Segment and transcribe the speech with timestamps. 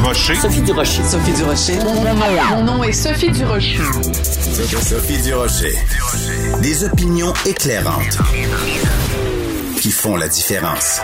[0.00, 0.34] Durocher.
[0.34, 1.02] Sophie Durocher.
[1.04, 1.78] Sophie Durocher.
[1.84, 3.76] Mon nom, est Sophie Durocher.
[4.80, 5.74] Sophie Durocher.
[6.62, 8.16] Des opinions éclairantes
[9.78, 11.02] qui font la différence.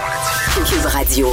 [0.64, 1.28] Cube Radio.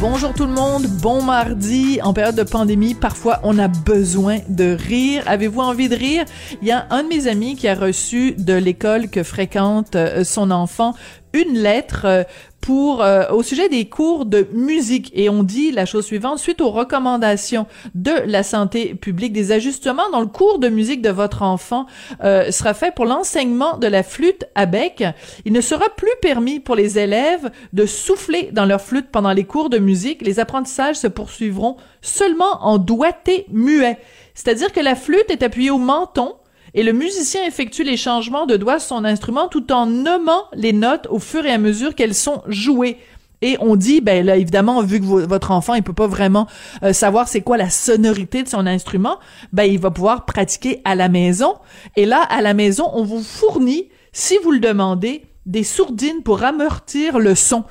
[0.00, 2.00] Bonjour tout le monde, bon mardi.
[2.02, 5.22] En période de pandémie, parfois on a besoin de rire.
[5.26, 6.24] Avez-vous envie de rire?
[6.60, 10.24] Il y a un de mes amis qui a reçu de l'école que fréquente euh,
[10.24, 10.94] son enfant
[11.32, 12.24] une lettre euh,
[12.60, 16.60] pour euh, au sujet des cours de musique et on dit la chose suivante suite
[16.60, 21.42] aux recommandations de la santé publique des ajustements dans le cours de musique de votre
[21.42, 21.86] enfant
[22.22, 25.04] euh, sera fait pour l'enseignement de la flûte à bec.
[25.44, 29.44] Il ne sera plus permis pour les élèves de souffler dans leur flûte pendant les
[29.44, 30.22] cours de musique.
[30.22, 33.98] Les apprentissages se poursuivront seulement en doigté muet.
[34.34, 36.36] C'est-à-dire que la flûte est appuyée au menton
[36.74, 40.72] et le musicien effectue les changements de doigts sur son instrument tout en nommant les
[40.72, 42.98] notes au fur et à mesure qu'elles sont jouées.
[43.42, 46.46] Et on dit, ben là, évidemment, vu que votre enfant, il peut pas vraiment
[46.84, 49.18] euh, savoir c'est quoi la sonorité de son instrument,
[49.52, 51.56] ben il va pouvoir pratiquer à la maison.
[51.96, 56.44] Et là, à la maison, on vous fournit, si vous le demandez, des sourdines pour
[56.44, 57.64] amortir le son.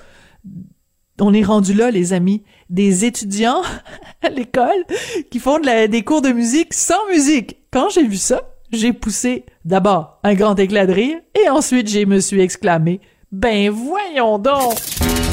[1.22, 2.44] On est rendu là, les amis.
[2.70, 3.62] Des étudiants
[4.22, 4.86] à l'école
[5.30, 7.58] qui font des cours de musique sans musique.
[7.72, 12.05] Quand j'ai vu ça, j'ai poussé d'abord un grand éclat de rire et ensuite j'ai
[12.05, 13.00] me suis exclamé
[13.31, 14.75] Ben voyons donc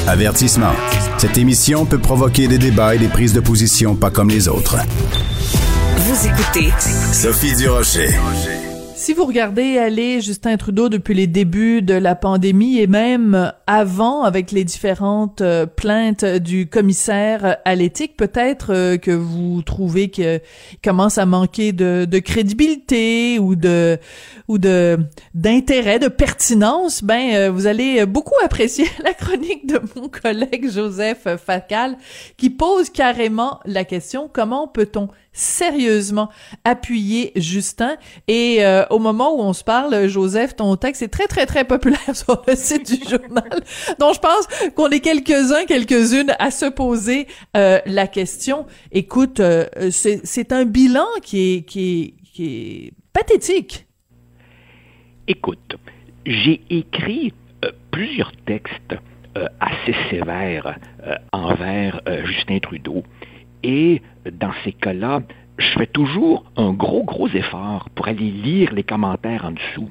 [0.07, 0.73] Avertissement.
[1.19, 4.77] Cette émission peut provoquer des débats et des prises de position pas comme les autres.
[5.99, 6.73] Vous écoutez
[7.13, 8.09] Sophie Durocher.
[9.09, 14.23] Si vous regardez aller Justin Trudeau depuis les débuts de la pandémie et même avant
[14.23, 20.43] avec les différentes euh, plaintes du commissaire à l'éthique, peut-être euh, que vous trouvez qu'il
[20.85, 23.97] commence à manquer de, crédibilité ou de
[24.47, 24.99] ou de
[25.33, 31.27] d'intérêt, de pertinence, ben euh, vous allez beaucoup apprécier la chronique de mon collègue Joseph
[31.43, 31.97] Facal
[32.37, 36.29] qui pose carrément la question comment peut-on sérieusement
[36.65, 37.97] appuyer Justin
[38.27, 41.99] et au moment où on se parle, Joseph, ton texte est très, très, très populaire
[42.15, 43.63] sur le site du journal.
[43.99, 47.27] Donc, je pense qu'on est quelques-uns, quelques-unes à se poser
[47.57, 48.67] euh, la question.
[48.93, 53.87] Écoute, euh, c'est un bilan qui est, qui qui est pathétique.
[55.27, 55.77] Écoute,
[56.25, 57.33] j'ai écrit
[57.65, 58.95] euh, plusieurs textes
[59.61, 60.77] assez sévères
[61.31, 63.05] envers Justin Trudeau.
[63.63, 65.23] Et dans ces cas-là,
[65.59, 69.91] je fais toujours un gros, gros effort pour aller lire les commentaires en dessous.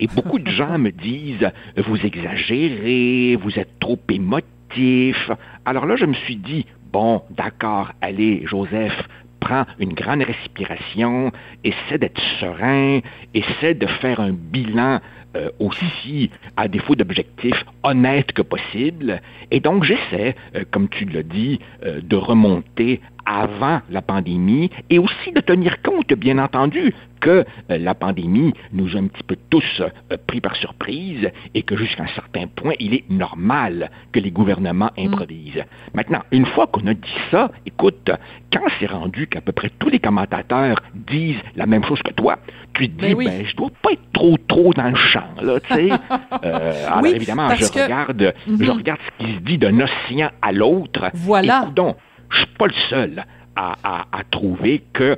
[0.00, 5.30] Et beaucoup de gens me disent, vous exagérez, vous êtes trop émotif.
[5.64, 9.08] Alors là, je me suis dit, bon, d'accord, allez, Joseph,
[9.38, 11.30] prends une grande respiration,
[11.62, 13.00] essaie d'être serein,
[13.34, 15.00] essaie de faire un bilan
[15.36, 19.20] euh, aussi, à défaut d'objectif, honnête que possible.
[19.50, 24.98] Et donc, j'essaie, euh, comme tu l'as dit, euh, de remonter avant la pandémie et
[24.98, 27.30] aussi de tenir compte, bien entendu, que
[27.70, 31.74] euh, la pandémie nous a un petit peu tous euh, pris par surprise et que
[31.74, 35.06] jusqu'à un certain point, il est normal que les gouvernements mm.
[35.06, 35.64] improvisent.
[35.94, 38.10] Maintenant, une fois qu'on a dit ça, écoute,
[38.52, 42.36] quand c'est rendu qu'à peu près tous les commentateurs disent la même chose que toi,
[42.74, 45.60] tu te dis, ben, ben je dois pas être trop trop dans le champ, là,
[45.60, 45.90] tu sais.
[46.44, 48.70] euh, alors évidemment, je regarde, je mm-hmm.
[48.70, 51.10] regarde ce qui se dit d'un océan à l'autre.
[51.14, 51.68] Voilà.
[51.70, 51.96] Et, donc,
[52.28, 53.24] je suis pas le seul
[53.56, 55.16] à, trouver que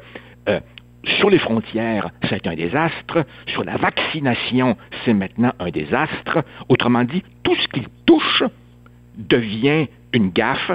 [0.48, 0.60] euh,
[1.18, 3.24] sur les frontières, c'est un désastre.
[3.46, 6.44] Sur la vaccination, c'est maintenant un désastre.
[6.68, 8.42] Autrement dit, tout ce qui touche
[9.16, 10.72] devient une gaffe,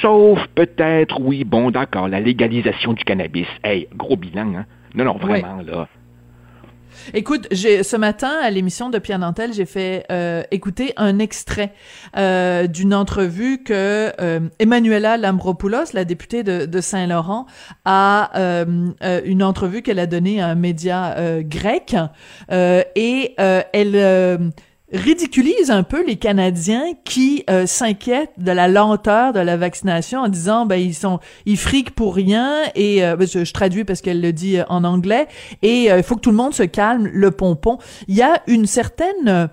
[0.00, 3.46] sauf peut-être, oui, bon, d'accord, la légalisation du cannabis.
[3.62, 4.66] Hey, gros bilan, hein?
[4.94, 5.88] Non, non, vraiment, là.
[7.14, 11.72] Écoute, j'ai ce matin à l'émission de Pierre Nantel, j'ai fait euh, écouter un extrait
[12.16, 17.46] euh, d'une entrevue que euh, Emmanuela Lambropoulos, la députée de, de Saint-Laurent,
[17.84, 18.30] a
[19.24, 21.96] une entrevue qu'elle a donnée à un média grec
[22.50, 24.52] et elle
[24.92, 30.28] ridiculise un peu les Canadiens qui euh, s'inquiètent de la lenteur de la vaccination en
[30.28, 34.22] disant ben ils sont ils friquent pour rien et euh, ben, je, traduis parce qu'elle
[34.22, 35.28] le dit euh, en anglais
[35.62, 37.78] et il faut que tout le monde se calme le pompon.
[38.06, 39.50] Il y a une certaine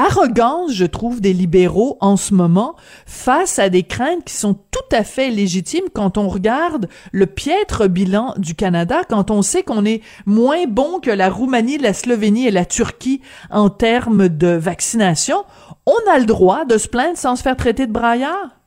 [0.00, 2.74] arrogance, je trouve, des libéraux en ce moment
[3.06, 7.88] face à des craintes qui sont tout à fait légitimes quand on regarde le piètre
[7.88, 12.46] bilan du Canada, quand on sait qu'on est moins bon que la Roumanie, la Slovénie
[12.46, 13.20] et la Turquie
[13.50, 15.44] en termes de vaccination.
[15.86, 18.59] On a le droit de se plaindre sans se faire traiter de braillard?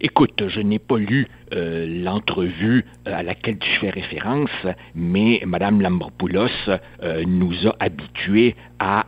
[0.00, 4.50] Écoute, je n'ai pas lu euh, l'entrevue euh, à laquelle tu fais référence,
[4.94, 6.48] mais Mme Lambropoulos
[7.02, 9.02] euh, nous a habitués à,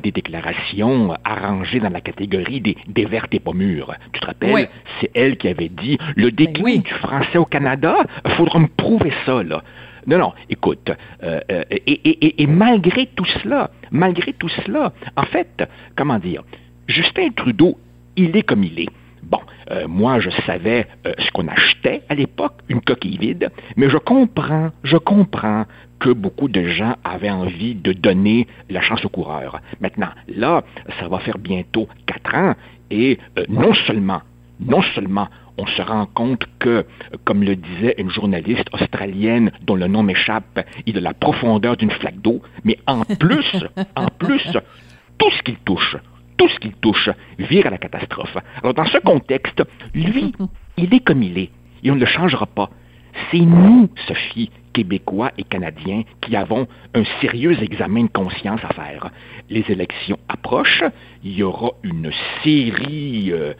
[0.00, 3.92] des déclarations arrangées dans la catégorie des, des vertes et pas mûres.
[4.12, 4.68] Tu te rappelles?
[5.00, 8.68] C'est elle qui avait dit le ben déclin du français au Canada, il faudra me
[8.68, 9.62] prouver ça, là.
[10.06, 16.44] Non, non, écoute, et, et, malgré tout cela, malgré tout cela, en fait, comment dire,
[16.86, 17.76] Justin Trudeau,
[18.14, 18.88] il est comme il est.
[19.28, 19.40] Bon,
[19.72, 23.98] euh, moi, je savais euh, ce qu'on achetait à l'époque, une coquille vide, mais je
[23.98, 25.64] comprends, je comprends
[25.98, 29.60] que beaucoup de gens avaient envie de donner la chance au coureur.
[29.80, 30.62] Maintenant, là,
[31.00, 32.54] ça va faire bientôt quatre ans,
[32.92, 34.22] et euh, non seulement,
[34.60, 35.26] non seulement
[35.58, 36.84] on se rend compte que,
[37.24, 41.90] comme le disait une journaliste australienne dont le nom m'échappe, il a la profondeur d'une
[41.90, 43.64] flaque d'eau, mais en plus,
[43.96, 44.46] en plus,
[45.18, 45.96] tout ce qu'il touche,
[46.36, 48.36] tout ce qu'il touche vire à la catastrophe.
[48.62, 49.62] Alors dans ce contexte,
[49.94, 50.32] lui,
[50.76, 51.50] il est comme il est,
[51.82, 52.70] et on ne le changera pas.
[53.30, 59.10] C'est nous, Sophie, Québécois et Canadiens, qui avons un sérieux examen de conscience à faire.
[59.48, 60.84] Les élections approchent,
[61.24, 62.12] il y aura une
[62.44, 63.54] série euh,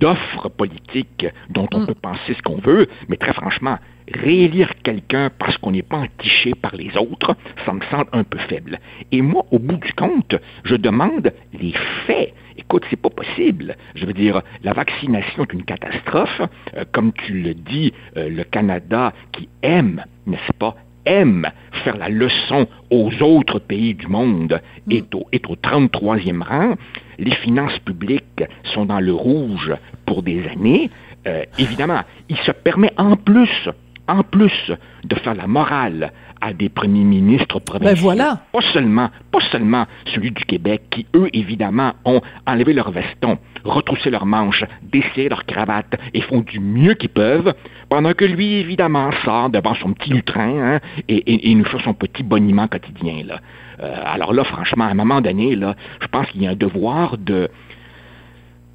[0.00, 1.86] d'offres politiques dont on mm.
[1.86, 3.78] peut penser ce qu'on veut, mais très franchement,
[4.14, 8.38] réélire quelqu'un parce qu'on n'est pas entiché par les autres, ça me semble un peu
[8.38, 8.78] faible.
[9.12, 11.72] Et moi, au bout du compte, je demande les
[12.06, 12.34] faits.
[12.56, 13.76] Écoute, c'est pas possible.
[13.94, 16.42] Je veux dire, la vaccination est une catastrophe.
[16.76, 20.74] Euh, comme tu le dis, euh, le Canada qui aime, n'est-ce pas,
[21.06, 21.48] aime
[21.84, 24.92] faire la leçon aux autres pays du monde mm.
[24.92, 26.74] est, au, est au 33e rang.
[27.18, 28.44] Les finances publiques
[28.74, 29.74] sont dans le rouge
[30.04, 30.90] pour des années.
[31.26, 33.68] Euh, évidemment, il se permet en plus
[34.08, 34.72] en plus
[35.04, 38.40] de faire la morale à des premiers ministres provinciaux, ben voilà.
[38.52, 44.10] pas seulement, pas seulement celui du Québec, qui eux évidemment ont enlevé leur veston, retroussé
[44.10, 47.54] leurs manches, desserré leurs cravates et font du mieux qu'ils peuvent,
[47.88, 52.22] pendant que lui évidemment sort devant son petit lutrin hein, et, nous fait son petit
[52.22, 53.40] boniment quotidien là.
[53.80, 56.56] Euh, alors là, franchement, à un moment donné là, je pense qu'il y a un
[56.56, 57.48] devoir de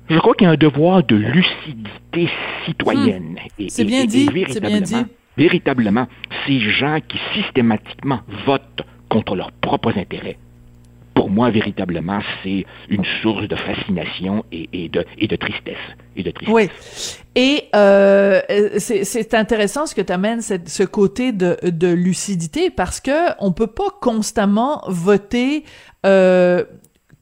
[0.09, 2.30] je crois qu'il y a un devoir de lucidité
[2.65, 3.38] citoyenne.
[3.57, 3.65] Hmm.
[3.69, 5.06] C'est bien dit, c'est bien dit
[5.38, 6.07] véritablement
[6.45, 10.38] ces gens qui systématiquement votent contre leurs propres intérêts,
[11.13, 15.77] pour moi, véritablement, c'est une source de fascination et, de, tristesse.
[16.18, 16.25] Et.
[16.47, 16.69] Oui.
[17.35, 18.41] Et euh,
[18.77, 23.68] c'est intéressant ce que tu amènes, ce côté de, de lucidité, parce que on peut
[23.68, 25.63] pas constamment voter
[26.06, 26.65] euh,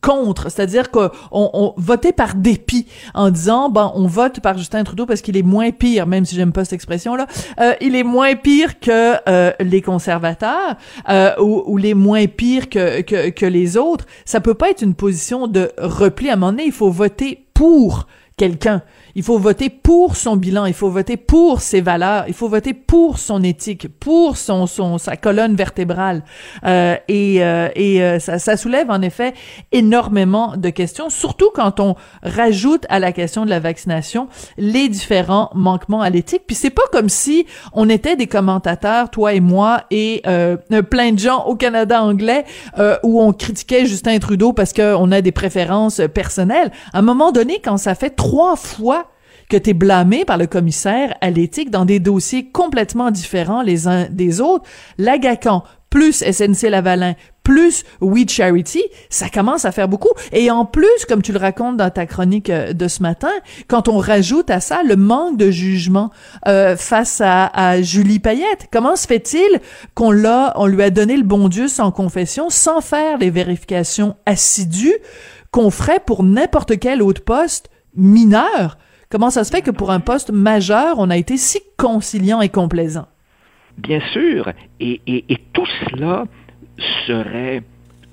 [0.01, 5.05] contre, c'est-à-dire qu'on on votait par dépit en disant bon on vote par Justin Trudeau
[5.05, 7.27] parce qu'il est moins pire, même si j'aime pas cette expression là,
[7.59, 10.75] euh, il est moins pire que euh, les conservateurs
[11.09, 14.05] euh, ou, ou, les moins pires que, que que les autres.
[14.25, 16.29] Ça peut pas être une position de repli.
[16.29, 18.07] À un moment donné, il faut voter pour
[18.37, 18.81] quelqu'un.
[19.15, 22.73] Il faut voter pour son bilan, il faut voter pour ses valeurs, il faut voter
[22.73, 26.23] pour son éthique, pour son, son sa colonne vertébrale.
[26.65, 29.33] Euh, et euh, et euh, ça, ça, soulève en effet
[29.71, 34.27] énormément de questions, surtout quand on rajoute à la question de la vaccination
[34.57, 36.43] les différents manquements à l'éthique.
[36.47, 40.57] Puis c'est pas comme si on était des commentateurs, toi et moi, et euh,
[40.89, 42.45] plein de gens au Canada anglais
[43.03, 46.71] où on critiquait Justin Trudeau parce qu'on a des préférences personnelles.
[46.93, 49.00] À un moment donné, quand ça fait trois fois
[49.51, 53.85] que tu es blâmé par le commissaire à l'éthique dans des dossiers complètement différents les
[53.85, 54.63] uns des autres,
[54.97, 60.13] l'agacan plus SNC Lavalin plus We Charity, ça commence à faire beaucoup.
[60.31, 63.31] Et en plus, comme tu le racontes dans ta chronique euh, de ce matin,
[63.67, 66.11] quand on rajoute à ça le manque de jugement
[66.47, 69.59] euh, face à, à, Julie Payette, comment se fait-il
[69.95, 74.15] qu'on l'a, on lui a donné le bon Dieu sans confession, sans faire les vérifications
[74.25, 74.97] assidues
[75.51, 78.77] qu'on ferait pour n'importe quel autre poste mineur?
[79.11, 82.47] Comment ça se fait que pour un poste majeur, on a été si conciliant et
[82.47, 83.07] complaisant?
[83.77, 84.49] Bien sûr,
[84.79, 85.01] et,
[85.51, 86.23] tout cela
[87.05, 87.61] serait,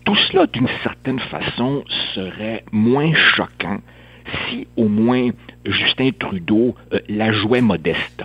[0.04, 3.78] tout cela d'une certaine façon serait moins choquant
[4.48, 5.30] si au moins
[5.64, 8.24] Justin Trudeau euh, la jouait modeste.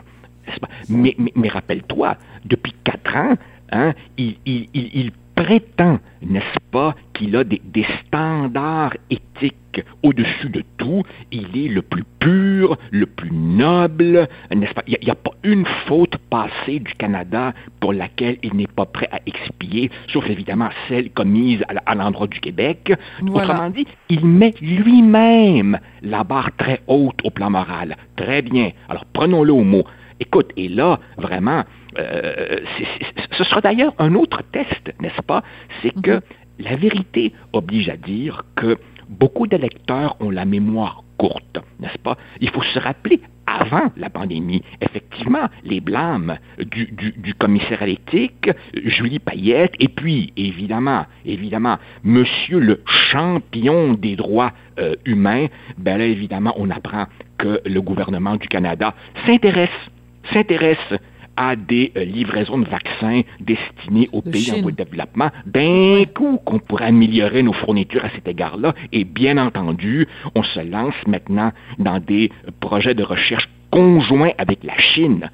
[0.89, 3.36] Mais, mais, rappelle-toi, depuis quatre ans,
[3.72, 7.62] hein, il, il, il prétend, n'est-ce pas, qu'il a des,
[8.08, 11.04] standards éthiques au-dessus de tout.
[11.32, 14.84] Il est le plus pur, le plus noble, n'est-ce pas?
[14.88, 19.10] Il n'y a, pas une faute passée du Canada pour laquelle il n'est pas prêt
[19.12, 22.94] à expier, sauf évidemment celle commise à, l'endroit du Québec.
[23.22, 27.96] Autrement dit, il met lui-même la barre très haute au plan moral.
[28.16, 28.72] Très bien.
[28.90, 29.84] Alors prenons-le au mot.
[30.20, 31.63] Écoute, et là, vraiment,
[31.98, 32.60] euh,
[33.32, 35.43] ce sera d'ailleurs un autre test, n'est-ce pas?
[35.82, 36.22] C'est que mhm.
[36.60, 38.77] la vérité oblige à dire que
[39.10, 42.17] beaucoup d'électeurs ont la mémoire courte, n'est-ce pas?
[42.41, 44.63] Il faut se rappeler avant la pandémie.
[44.82, 52.60] Effectivement, les blâmes du, du, commissaire à l'éthique, Julie Payette, et puis, évidemment, évidemment, monsieur
[52.60, 57.05] le champion des droits euh, humains, ben là, évidemment, on apprend
[57.38, 58.93] que le gouvernement du Canada
[59.25, 59.70] s'intéresse,
[60.32, 60.77] s'intéresse
[61.36, 66.39] à des euh, livraisons de vaccins destinés aux pays en voie de développement, d'un coup
[66.46, 68.74] qu'on pourrait améliorer nos fournitures à cet égard-là.
[68.92, 74.77] Et bien entendu, on se lance maintenant dans des projets de recherche conjoints avec la
[74.77, 75.32] Chine,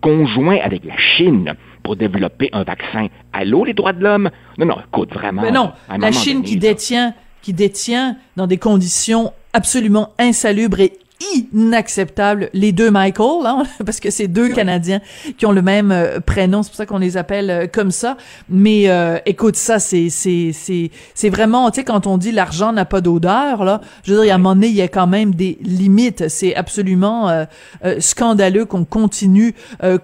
[0.00, 3.06] conjoints avec la Chine pour développer un vaccin.
[3.32, 4.30] Allô, les droits de l'homme?
[4.58, 5.42] Non, non, écoute, vraiment.
[5.42, 12.50] Mais non, la Chine qui détient, qui détient dans des conditions absolument insalubres et inacceptable.
[12.52, 15.00] Les deux Michael, hein, parce que c'est deux Canadiens
[15.38, 18.16] qui ont le même euh, prénom, c'est pour ça qu'on les appelle euh, comme ça.
[18.48, 22.72] Mais euh, écoute, ça c'est c'est c'est c'est vraiment, tu sais, quand on dit l'argent
[22.72, 25.06] n'a pas d'odeur, là, je veux dire, à un moment donné, il y a quand
[25.06, 26.28] même des limites.
[26.28, 27.46] C'est absolument
[27.98, 29.54] scandaleux qu'on continue,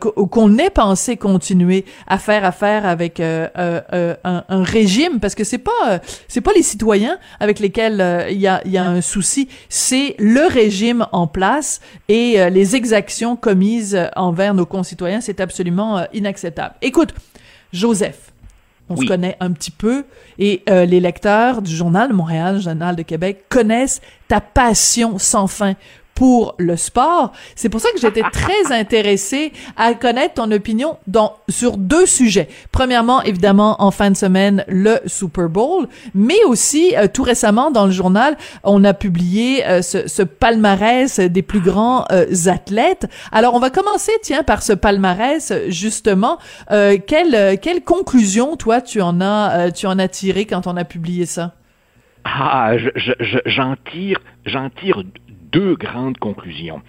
[0.01, 3.51] qu'on ait pensé continuer à faire affaire avec un,
[4.25, 8.63] un, régime, parce que c'est pas c'est pas les citoyens avec lesquels il y a
[8.65, 13.99] il y a un souci, c'est le régime en place et euh, les exactions commises
[14.17, 16.75] envers nos concitoyens, c'est absolument euh, inacceptable.
[16.83, 17.15] Écoute,
[17.73, 18.33] Joseph,
[18.89, 20.05] on se connaît un petit peu
[20.39, 25.47] et euh, les lecteurs du journal de Montréal, journal de Québec connaissent ta passion sans
[25.47, 25.75] fin
[26.15, 27.33] pour le sport.
[27.57, 32.49] C'est pour ça que j'étais très intéressée à connaître ton opinion dans, sur deux sujets.
[32.71, 37.87] Premièrement, évidemment, en fin de semaine, le Super Bowl, mais aussi euh, tout récemment dans
[37.87, 43.09] le journal, on a publié euh, ce, ce, palmarès des plus grands euh, athlètes.
[43.31, 46.39] Alors, on va commencer, tiens, par ce palmarès justement.
[46.69, 51.27] quelle quelle conclusion, toi, tu en as tu en as tiré quand on a publié
[51.27, 51.53] ça?
[52.25, 52.73] Ah,
[53.47, 55.03] j'en tire, j'en tire
[55.53, 56.83] deux grandes conclusions.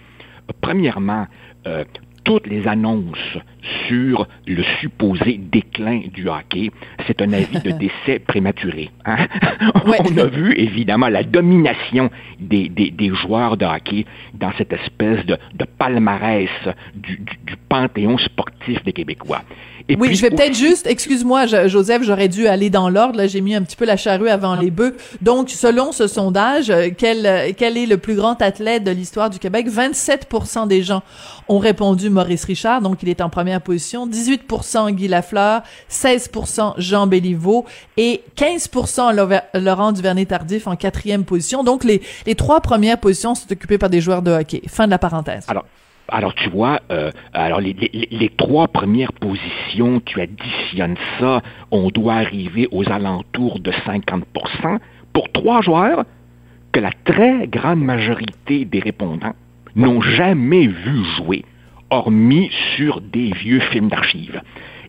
[0.60, 1.26] Premièrement,
[1.66, 1.84] euh,
[2.24, 3.38] toutes les annonces
[3.86, 6.70] sur le supposé déclin du hockey,
[7.06, 8.90] c'est un avis de décès prématuré.
[9.04, 9.26] Hein?
[9.84, 12.70] On a vu évidemment la domination des,
[13.12, 15.36] joueurs de hockey dans cette espèce de,
[15.78, 16.50] palmarès
[16.94, 19.42] du, du, panthéon sportif des Québécois
[19.88, 23.18] oui, je vais peut-être juste, excuse-moi, Joseph, j'aurais dû aller dans l'ordre.
[23.18, 24.96] Là, j'ai mis un petit peu la charrue avant les bœufs.
[25.20, 29.28] Donc, selon ce sondage, euh, quel, euh, quel est le plus grand athlète de l'histoire
[29.28, 29.68] du Québec?
[29.68, 31.02] 27% des gens
[31.48, 34.06] ont répondu Maurice Richard, donc il est en première position.
[34.06, 37.66] 18% Guy Lafleur, 16% Jean Béliveau
[37.98, 39.12] et 15%
[39.54, 41.62] Laurent Duvernay-Tardif en quatrième position.
[41.62, 44.62] Donc, les, les trois premières positions sont occupées par des joueurs de hockey.
[44.66, 45.44] Fin de la parenthèse.
[45.48, 45.64] Alors,
[46.08, 47.74] alors tu vois, euh, alors les,
[48.10, 54.78] les, trois premières positions, tu additionnes ça, on doit arriver aux alentours de 50%
[55.12, 56.04] pour trois joueurs
[56.72, 59.34] que la très grande majorité des répondants
[59.76, 61.44] n'ont jamais vu jouer,
[61.90, 64.40] hormis sur des vieux films d'archives.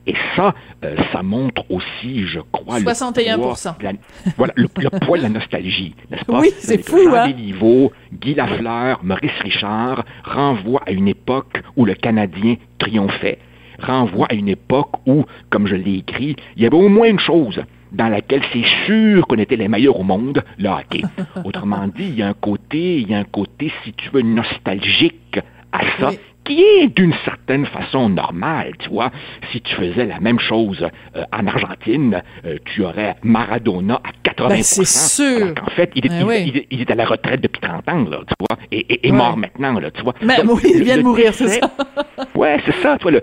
[0.07, 3.91] Et ça, euh, ça montre aussi, je crois, 61 le poids, la,
[4.37, 6.39] voilà, le, poids de la nostalgie, n'est-ce pas?
[6.39, 7.31] Oui, c'est fou, hein?
[7.31, 13.39] Niveau, Guy Lafleur, Maurice Richard renvoient à une époque où le Canadien triomphait,
[13.79, 17.19] renvoient à une époque où, comme je l'ai écrit, il y avait au moins une
[17.19, 21.01] chose dans laquelle c'est sûr qu'on était les meilleurs au monde, le hockey.
[21.45, 24.21] Autrement dit, il y a un côté, il y a un côté, si tu veux,
[24.21, 25.39] nostalgique
[25.71, 26.11] à ça,
[26.45, 29.11] qui est d'une certaine façon normal, tu vois.
[29.51, 34.49] Si tu faisais la même chose euh, en Argentine, euh, tu aurais Maradona à 80%.
[34.49, 35.53] Ben, c'est sûr.
[35.61, 38.57] En fait, il est, il, est, à la retraite depuis 30 ans, là, tu vois,
[38.71, 40.13] et, et, mort maintenant, là, tu vois.
[40.21, 41.71] Mais il vient de mourir, c'est ça.
[42.35, 43.21] ouais, c'est ça, tu vois, le,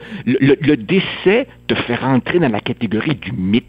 [0.60, 3.66] le, décès te fait rentrer dans la catégorie du mythe.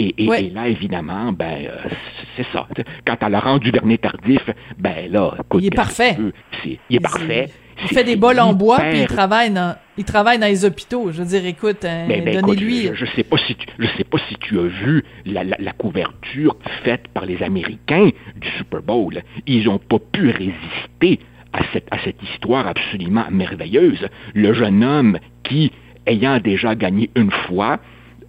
[0.00, 1.88] Et, et, là, évidemment, ben, euh,
[2.36, 2.68] c'est ça.
[3.04, 6.16] Quand à le rendu dernier tardif, ben là, écoute, il est parfait.
[6.64, 7.48] il est parfait.
[7.82, 11.10] Il fait des bols en bois, puis il travaille dans, il travaille dans les hôpitaux.
[11.12, 12.90] Je veux dire, écoute, hein, ben, ben, donnez-lui.
[12.94, 15.72] Je, ne sais pas si tu, je sais pas si tu as vu la, la,
[15.72, 19.22] couverture faite par les Américains du Super Bowl.
[19.46, 21.20] Ils n'ont pas pu résister
[21.52, 24.06] à cette, à cette histoire absolument merveilleuse.
[24.34, 25.72] Le jeune homme qui,
[26.06, 27.78] ayant déjà gagné une fois,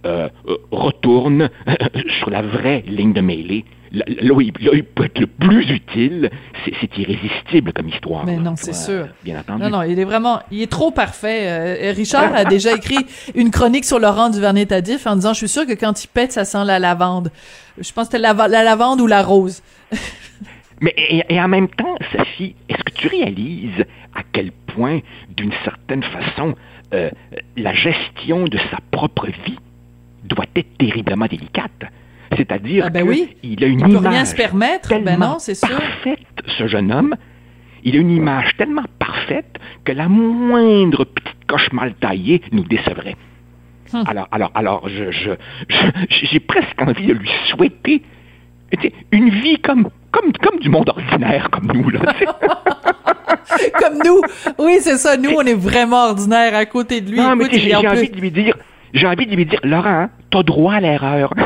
[0.06, 1.50] euh, euh, retourne
[2.18, 6.30] sur la vraie ligne de mêlée là, où il, peut être le plus utile,
[6.64, 8.24] c'est irrésistible comme histoire.
[8.24, 9.08] Mais non, c'est sûr.
[9.24, 9.62] Bien entendu.
[9.62, 11.42] Non, non, il est vraiment, il est trop parfait.
[11.44, 15.66] Euh, Richard a déjà écrit une chronique sur Laurent Duvernay-Tardif en disant, je suis sûr
[15.66, 17.30] que quand il pète, ça sent la lavande.
[17.78, 19.62] Je pense que c'était la, lavande ou la rose.
[20.80, 25.00] Mais et, en même temps, Sophie, est-ce que tu réalises à quel point,
[25.36, 26.54] d'une certaine façon,
[26.94, 27.10] euh,
[27.56, 29.58] la gestion de sa propre vie
[30.24, 31.84] doit être terriblement délicate?
[32.36, 33.06] C'est-à-dire ah ben
[33.42, 34.88] qu'il a une il image rien se permettre.
[34.90, 36.18] Ben tellement non, c'est parfaite,
[36.58, 37.14] ce jeune homme.
[37.82, 39.44] Il a une image tellement parfaite fait
[39.84, 43.16] que la moindre petite coche mal taillée nous décevrait.
[43.92, 44.04] Hum.
[44.06, 45.30] Alors, alors, alors, je, je,
[45.68, 48.02] je- j'ai presque envie de lui souhaiter
[49.12, 52.00] une vie comme, comme, comme du monde ordinaire, comme nous, là.
[53.80, 54.20] Comme nous.
[54.58, 55.16] Oui, c'est ça.
[55.16, 57.18] Nous, on est vraiment ordinaire à côté de lui.
[57.18, 58.56] non, mais Écoute, j'ai plus- envie de lui dire,
[58.92, 61.32] j'ai envie de lui dire, Laurent, t'as droit à l'erreur.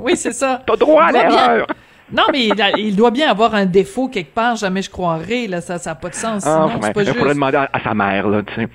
[0.00, 0.62] Oui, c'est ça.
[0.66, 1.66] t'as droit à l'erreur.
[2.12, 4.56] Non, mais il, a- il doit bien avoir un défaut quelque part.
[4.56, 5.46] Jamais je croirais.
[5.48, 6.44] Là, ça, ça n'a pas de sens.
[6.46, 7.34] Ah, Sinon, c'est pas il faudrait juste.
[7.34, 8.68] demander à, à sa mère, là, tu sais.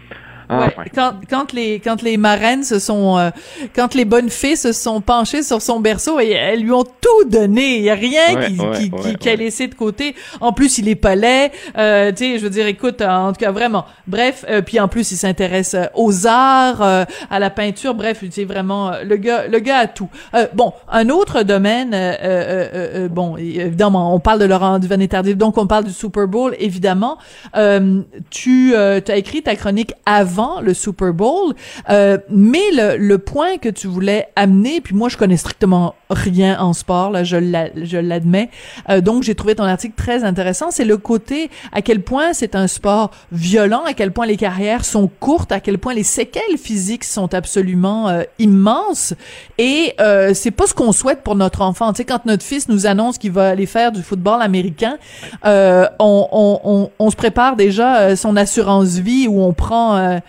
[0.49, 3.29] Ah, Ouais, quand, quand les quand les marraines se sont euh,
[3.75, 7.29] quand les bonnes fées se sont penchées sur son berceau et elles lui ont tout
[7.29, 10.15] donné, il y a rien Ouais, qui ouais, qui, qui- qui a laissé de côté.
[10.41, 13.39] En plus, il est pas laid, euh, tu sais, je veux dire écoute en tout
[13.39, 13.85] cas vraiment.
[14.07, 18.23] Bref, euh, puis en plus il s'intéresse euh, aux arts, euh, à la peinture, bref,
[18.31, 20.09] c'est vraiment euh, le gars le gars a tout.
[20.33, 24.79] Euh, bon, un autre domaine euh, euh, euh, euh, bon, évidemment, on parle de Laurent
[24.79, 27.17] Duvernay Tardif, donc on parle du Super Bowl évidemment.
[27.55, 28.01] Euh,
[28.31, 31.53] tu euh, as écrit ta chronique avant le Super Bowl,
[31.89, 36.59] euh, mais le, le point que tu voulais amener, puis moi je connais strictement rien
[36.59, 38.49] en sport, là, je l'a- je l'admets,
[38.89, 42.55] euh, donc j'ai trouvé ton article très intéressant, c'est le côté à quel point c'est
[42.55, 46.57] un sport violent, à quel point les carrières sont courtes, à quel point les séquelles
[46.57, 49.13] physiques sont absolument euh, immenses,
[49.57, 51.91] et euh, c'est pas ce qu'on souhaite pour notre enfant.
[51.93, 54.97] Tu sais, quand notre fils nous annonce qu'il va aller faire du football américain,
[55.45, 60.19] euh, on, on, on, on se prépare déjà euh, son assurance vie où on prend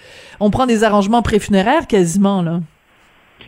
[0.40, 2.61] on prend des arrangements préfunéraires quasiment là.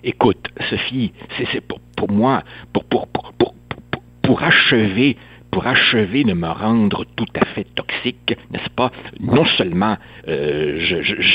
[0.04, 1.12] Écoute, Sophie,
[1.52, 2.42] c'est pour, pour moi,
[2.72, 3.54] pour, pour, pour-
[4.22, 5.16] pour achever,
[5.52, 8.90] pour achever de me rendre tout à fait toxique, n'est-ce pas?
[9.20, 10.78] Non seulement euh,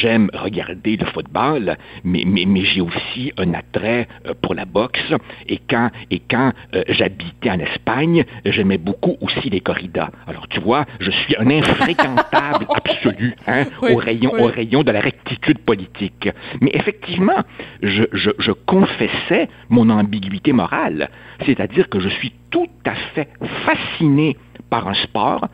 [0.02, 5.14] j'aime regarder le football, mais, mais, mais j'ai aussi un attrait euh, pour la boxe.
[5.48, 10.10] Et quand, et quand euh, j'habitais en Espagne, j'aimais beaucoup aussi les corridas.
[10.26, 14.42] Alors tu vois, je suis un infréquentable absolu hein, Oui, au rayon, oui.
[14.42, 16.28] au rayon de la rectitude politique.
[16.60, 17.44] Mais effectivement,
[17.84, 21.12] je, je, je confessais mon ambiguïté morale,
[21.46, 23.30] c'est-à-dire que je suis tout à fait
[23.66, 24.38] fasciné
[24.70, 25.48] par un sport,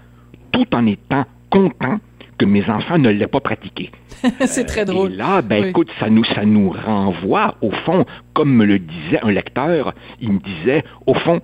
[0.52, 2.00] tout en étant content
[2.38, 3.92] que mes enfants ne l'aient pas pratiqué.
[4.46, 5.14] c'est très drôle.
[5.14, 5.70] Et là, ben Oui.
[5.70, 10.34] écoute, ça nous, ça nous renvoie, au fond, comme me le disait un lecteur, il
[10.34, 11.42] me disait, au fond,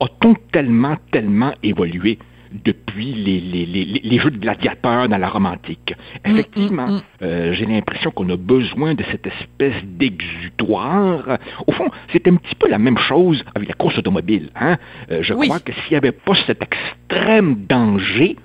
[0.00, 2.18] a-t-on tellement, tellement évolué?
[2.64, 5.94] Depuis les, les, les, les jeux de gladiateurs dans la romantique.
[6.24, 7.02] Effectivement, mm, mm.
[7.22, 11.38] euh, j'ai l'impression qu'on a besoin de cette espèce d'exutoire.
[11.66, 14.50] Au fond, c'est un petit peu la même chose avec la course automobile.
[14.54, 14.76] Hein?
[15.10, 15.48] Euh, je Oui.
[15.48, 18.36] crois que s'il n'y avait pas cet extrême danger,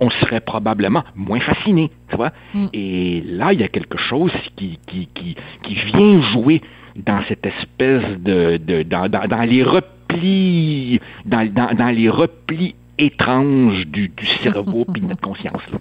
[0.00, 2.32] on serait probablement moins fasciné, tu vois.
[2.54, 2.66] Mm.
[2.72, 6.60] Et là, il y a quelque chose qui, qui, qui, qui vient jouer
[6.96, 12.74] dans cette espèce de, de dans, dans, dans les replis, dans, dans, dans les replis
[12.98, 15.62] étranges du, du cerveau puis de notre conscience.
[15.72, 15.78] là.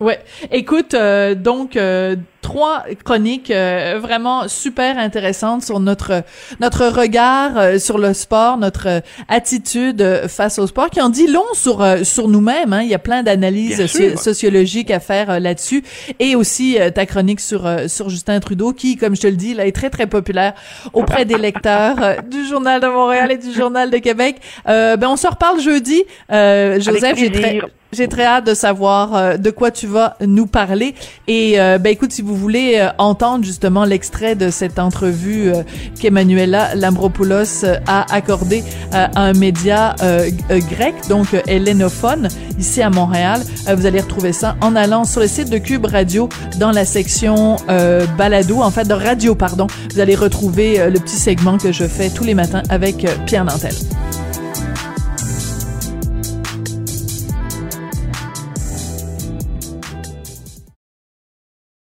[0.00, 0.18] Ouais.
[0.50, 6.24] Écoute, euh, donc euh, trois chroniques euh, vraiment super intéressantes sur notre
[6.60, 11.28] notre regard euh, sur le sport, notre attitude euh, face au sport, qui en dit
[11.28, 12.72] long sur euh, sur nous-mêmes.
[12.72, 12.82] Hein.
[12.82, 15.84] Il y a plein d'analyses sociologiques à faire là-dessus,
[16.18, 19.36] et aussi euh, ta chronique sur euh, sur Justin Trudeau, qui, comme je te le
[19.36, 20.54] dis, là, est très très populaire
[20.92, 21.96] auprès des lecteurs
[22.28, 24.36] du journal de Montréal et du journal de Québec.
[24.68, 26.02] Euh, ben on se reparle jeudi.
[26.32, 27.60] Euh, Joseph, j'ai très.
[27.94, 30.94] J'ai très hâte de savoir euh, de quoi tu vas nous parler.
[31.28, 35.62] Et euh, ben écoute, si vous voulez euh, entendre justement l'extrait de cette entrevue euh,
[36.00, 38.62] qu'Emmanuela Lambropoulos euh, a accordée
[38.94, 39.94] euh, à un média
[40.50, 42.28] grec, donc hellénophone,
[42.58, 43.40] ici à Montréal,
[43.74, 46.28] vous allez retrouver ça en allant sur le site de Cube Radio
[46.58, 47.56] dans la section
[48.18, 49.66] balado, en fait de radio, pardon.
[49.92, 53.74] Vous allez retrouver le petit segment que je fais tous les matins avec Pierre Nantel.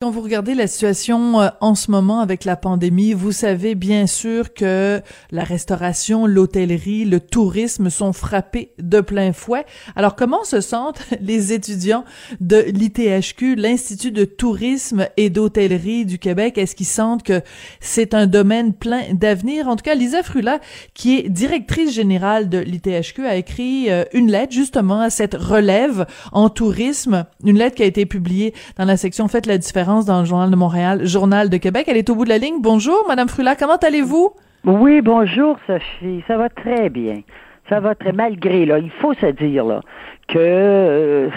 [0.03, 4.09] Quand vous regardez la situation euh, en ce moment avec la pandémie, vous savez bien
[4.09, 9.65] sûr que la restauration, l'hôtellerie, le tourisme sont frappés de plein fouet.
[9.95, 12.05] Alors comment se sentent les étudiants
[12.41, 16.59] de l'ITHQ, l'Institut de tourisme et d'hôtellerie du Québec?
[16.59, 17.41] Est-ce qu'ils sentent que
[17.79, 19.69] c'est un domaine plein d'avenir?
[19.69, 20.59] En tout cas, Lisa Frula,
[20.95, 26.07] qui est directrice générale de l'ITHQ, a écrit euh, une lettre justement à cette relève
[26.33, 30.21] en tourisme, une lettre qui a été publiée dans la section Faites la différence dans
[30.21, 31.85] le Journal de Montréal, Journal de Québec.
[31.89, 32.61] Elle est au bout de la ligne.
[32.61, 34.33] Bonjour, Madame Frula, comment allez-vous?
[34.65, 37.23] Oui, bonjour Sophie, ça va très bien.
[37.69, 39.81] Ça va très malgré là, il faut se dire là
[40.29, 41.29] que euh,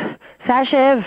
[0.47, 1.03] ça achève.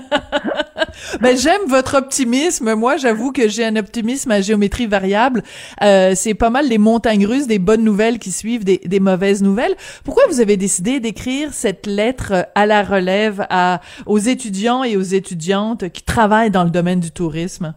[1.20, 2.74] ben j'aime votre optimisme.
[2.74, 5.42] Moi, j'avoue que j'ai un optimisme à géométrie variable.
[5.82, 9.42] Euh, c'est pas mal les montagnes russes, des bonnes nouvelles qui suivent des, des mauvaises
[9.42, 9.74] nouvelles.
[10.04, 15.02] Pourquoi vous avez décidé d'écrire cette lettre à la relève à aux étudiants et aux
[15.02, 17.74] étudiantes qui travaillent dans le domaine du tourisme?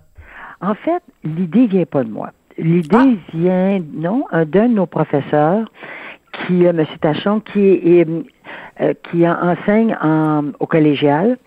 [0.62, 2.32] En fait, l'idée vient pas de moi.
[2.58, 3.06] L'idée Ah.
[3.34, 5.70] vient non d'un de nos professeurs
[6.48, 6.86] qui, euh, M.
[7.02, 8.08] Tachon, qui est,
[8.82, 11.38] euh, qui enseigne en, au collégial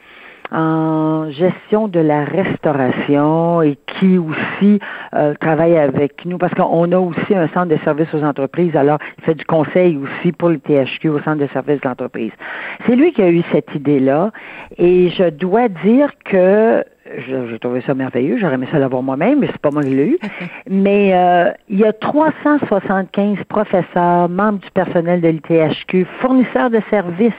[0.52, 4.78] en gestion de la restauration et qui aussi
[5.14, 8.76] euh, travaille avec nous parce qu'on a aussi un centre de services aux entreprises.
[8.76, 12.32] Alors, il fait du conseil aussi pour le THQ au centre de services de l'entreprise.
[12.86, 14.30] C'est lui qui a eu cette idée-là
[14.78, 16.84] et je dois dire que
[17.18, 18.36] j'ai trouvé ça merveilleux.
[18.38, 20.18] J'aurais aimé ça l'avoir moi-même, mais c'est pas moi qui l'ai eu.
[20.68, 27.32] mais euh, il y a 375 professeurs, membres du personnel de l'ITHQ, fournisseurs de services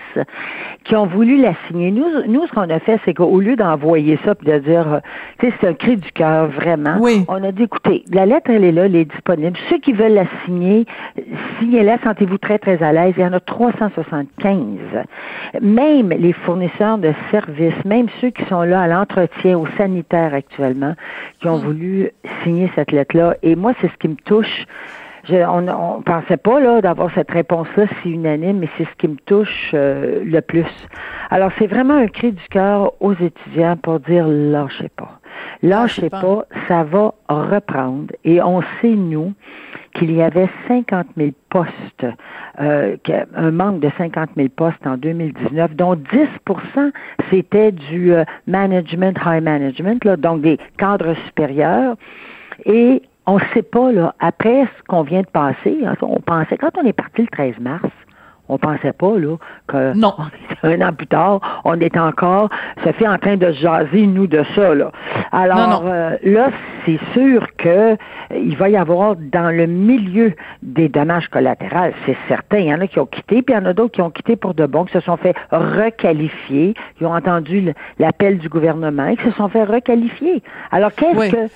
[0.84, 1.92] qui ont voulu la signer.
[1.92, 5.00] Nous, nous ce qu'on a fait, c'est qu'au lieu d'envoyer ça puis de dire, euh,
[5.40, 7.26] tu sais, c'est un cri du cœur, vraiment, Oui.
[7.28, 9.58] on a dit, écoutez, la lettre, elle est là, elle est disponible.
[9.70, 10.86] Ceux qui veulent la signer,
[11.60, 13.14] signez-la, sentez-vous très, très à l'aise.
[13.18, 14.58] Il y en a 375.
[15.62, 20.96] Même les fournisseurs de services, même ceux qui sont là à l'entretien, au sanitaire actuellement,
[21.39, 22.12] qui ont voulu
[22.43, 23.36] signer cette lettre-là.
[23.43, 24.65] Et moi, c'est ce qui me touche.
[25.26, 29.10] Je, on, on pensait pas là d'avoir cette réponse-là si unanime, mais c'est ce qui
[29.10, 30.65] me touche euh, le plus.
[31.30, 35.20] Alors c'est vraiment un cri du cœur aux étudiants pour dire lâchez pas,
[35.62, 36.22] lâchez Lâchez pas.
[36.22, 38.13] pas, ça va reprendre.
[38.24, 39.34] Et on sait nous
[39.98, 42.06] qu'il y avait 50 000 postes,
[42.60, 42.96] euh,
[43.36, 46.92] un manque de 50 000 postes en 2019, dont 10%
[47.30, 51.96] c'était du euh, management, high management, là, donc des cadres supérieurs.
[52.66, 56.58] Et on ne sait pas, là, après ce qu'on vient de passer, hein, on pensait,
[56.58, 57.90] quand on est parti le 13 mars,
[58.50, 59.36] on pensait pas, là,
[59.68, 60.14] que Non.
[60.64, 62.50] un an plus tard, on est encore,
[62.84, 64.92] ça fait en train de se jaser, nous, de ça, là.
[65.32, 65.92] Alors, Non, non.
[65.92, 66.50] euh, là,
[66.86, 67.96] c'est sûr que euh,
[68.34, 72.58] il va y avoir dans le milieu des dommages collatéraux, c'est certain.
[72.60, 74.10] Il y en a qui ont quitté, puis il y en a d'autres qui ont
[74.12, 76.74] quitté pour de bon, qui se sont fait requalifier.
[77.00, 80.42] Ils ont entendu l'appel du gouvernement et qui se sont fait requalifier.
[80.72, 81.32] Alors, qu'est-ce Oui.
[81.32, 81.48] que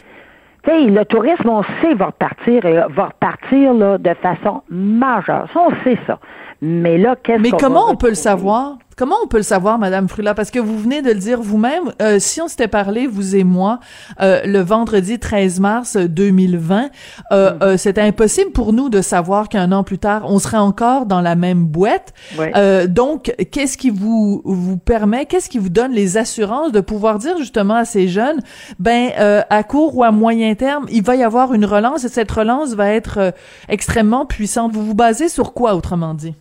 [0.64, 5.48] tu sais, le tourisme, on sait, va repartir et va repartir là, de façon majeure.
[5.54, 6.20] Ça, on sait ça.
[6.62, 8.78] Mais là, qu'est-ce Mais comment on peut le savoir?
[8.98, 10.36] Comment on peut le savoir, Madame Frula?
[10.36, 11.92] Parce que vous venez de le dire vous-même.
[12.04, 13.80] euh, si on s'était parlé, vous et moi,
[14.20, 16.90] euh, le vendredi 13 mars 2020,
[17.32, 17.64] euh, Mm.
[17.64, 21.22] euh, c'était impossible pour nous de savoir qu'un an plus tard, on serait encore dans
[21.22, 22.14] la même boîte.
[22.56, 27.18] Euh, donc, qu'est-ce qui vous vous permet, qu'est-ce qui vous donne les assurances de pouvoir
[27.18, 28.42] dire justement à ces jeunes,
[28.78, 32.10] ben euh, à court ou à moyen terme, il va y avoir une relance et
[32.10, 33.34] cette relance va être
[33.68, 34.74] extrêmement puissante.
[34.74, 36.36] Vous vous basez sur quoi, autrement dit?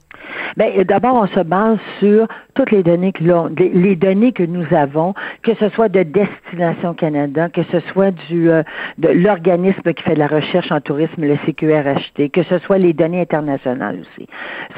[0.57, 4.67] Ben, d'abord, on se base sur toutes les données que l'on- les données que nous
[4.75, 8.63] avons, que ce soit de Destination Canada, que ce soit euh,
[8.99, 12.93] de l'organisme qui fait de la recherche en tourisme, le CQRHT, que ce soit les
[12.93, 14.29] données internationales aussi.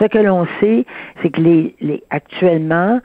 [0.01, 0.85] Ce que l'on sait,
[1.23, 3.01] c'est que les, actuellement,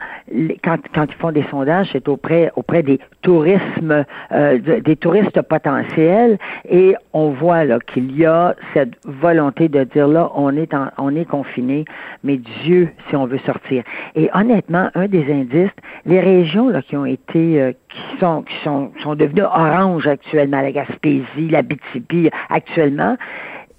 [0.64, 0.78] quand,
[1.10, 6.38] ils font des sondages, c'est auprès auprès des tourismes, euh, de- des touristes potentiels,
[6.70, 11.16] et on voit qu'il y a cette volonté de dire là, on est en, on
[11.16, 11.86] est confiné,
[12.28, 13.84] mais Dieu, si on veut sortir.
[14.16, 15.72] Et honnêtement, un des indices,
[16.06, 20.62] les régions là, qui ont été, euh, qui sont, qui sont, sont devenues oranges actuellement,
[20.62, 23.16] la Gaspésie, la BTP actuellement,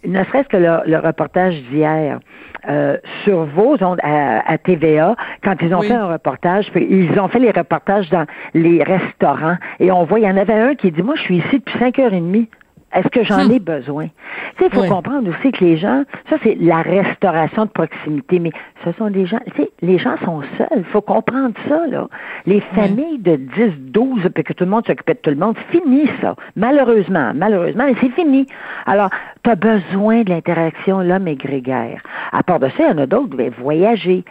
[0.06, 2.20] ne serait-ce que le, le reportage d'hier
[2.68, 5.88] euh, sur vos ondes à, à TVA, quand ils ont Oui.
[5.88, 10.20] fait un reportage, puis ils ont fait les reportages dans les restaurants, et on voit,
[10.20, 12.20] il y en avait un qui dit, moi, je suis ici depuis cinq heures et
[12.20, 12.48] demie.
[12.94, 13.50] Est-ce que j'en Hmm.
[13.52, 14.06] ai besoin?
[14.06, 14.88] Tu sais, il faut Oui.
[14.88, 18.50] comprendre aussi que les gens, ça c'est la restauration de proximité, mais
[18.84, 20.68] ce sont des gens, tu sais, les gens sont seuls.
[20.78, 22.08] Il faut comprendre ça, là.
[22.46, 25.56] Les familles de 10, 12, puis que tout le monde s'occupait de tout le monde,
[25.70, 26.34] fini ça.
[26.56, 28.46] Malheureusement, malheureusement, mais c'est fini.
[28.86, 29.10] Alors,
[29.44, 32.02] tu as besoin de l'interaction, l'homme est grégaire.
[32.32, 34.24] À part de ça, il y en a d'autres qui veulent voyager.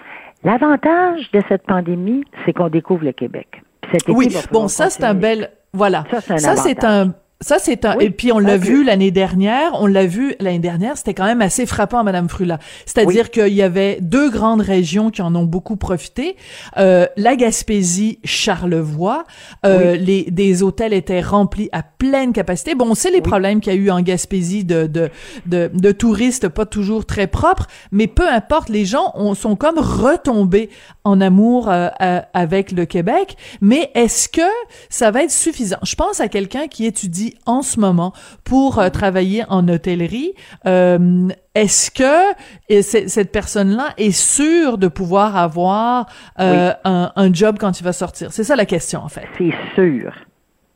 [0.44, 3.62] L'avantage de cette pandémie, c'est qu'on découvre le Québec.
[3.92, 6.04] Cet été, Oui, bon, ça c'est un bel, voilà.
[6.12, 6.52] Ça, c'est Ça
[6.88, 8.62] un, ça c'est un, Oui, et puis on l'a ok.
[8.62, 12.60] vu l'année dernière, on l'a vu l'année dernière, c'était quand même assez frappant, Madame Frula.
[12.86, 16.36] C'est-à-dire qu'il y avait deux grandes régions qui en ont beaucoup profité,
[16.78, 19.26] euh, la Gaspésie, Charlevoix,
[19.66, 22.76] euh, les des hôtels étaient remplis à pleine capacité.
[22.76, 25.10] Bon, on sait les problèmes qu'il y a eu en Gaspésie de de
[25.46, 29.78] de, de touristes pas toujours très propres, mais peu importe, les gens ont, sont comme
[29.78, 30.70] retombés
[31.04, 33.38] en amour euh, euh, avec le Québec.
[33.62, 34.42] Mais est-ce que
[34.90, 35.78] ça va être suffisant?
[35.84, 38.14] Je pense à quelqu'un qui étudie En ce moment
[38.44, 40.34] pour euh, travailler en hôtellerie.
[40.66, 46.06] Euh, est-ce que cette personne-là est sûre de pouvoir avoir
[46.38, 48.32] un, un, job quand il va sortir?
[48.32, 49.28] C'est ça la question, en fait.
[49.38, 50.14] C'est sûr.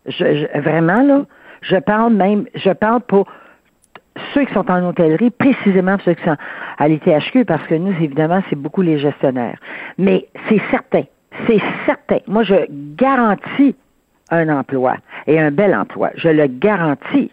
[0.08, 1.26] Je, vraiment, là,
[1.62, 3.28] je parle même, je parle pour
[4.34, 6.38] ceux qui sont en hôtellerie, précisément ceux qui sont
[6.78, 9.58] à l'ITHQ, parce que nous, évidemment, c'est beaucoup les gestionnaires.
[9.98, 11.04] Mais c'est certain,
[11.48, 12.20] c'est certain.
[12.28, 12.56] Moi, je
[12.96, 13.76] garantis
[14.32, 14.96] un emploi
[15.28, 16.10] et un bel emploi.
[16.16, 17.32] Je le garantis.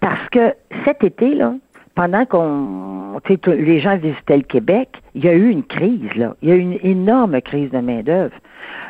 [0.00, 0.54] Parce que
[0.84, 1.54] cet été, là,
[1.94, 6.34] pendant qu'on les gens visitaient le Québec, il y a eu une crise, là.
[6.42, 8.34] Il y a eu une énorme crise de main-d'œuvre.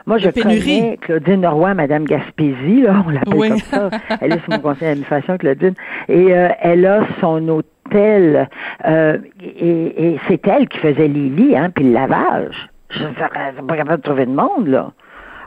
[0.06, 3.90] Moi, je connais Claudine Roy, Madame Gaspésie, là, on l'appelle comme ça.
[4.20, 5.74] Elle est sur mon conseil d'administration, Claudine.
[6.08, 8.48] Et euh, elle a son hôtel,
[8.86, 12.68] euh, et, c'est elle qui faisait les lits, hein, puis le lavage.
[12.90, 14.92] Je ne pas capable de trouver de monde, là.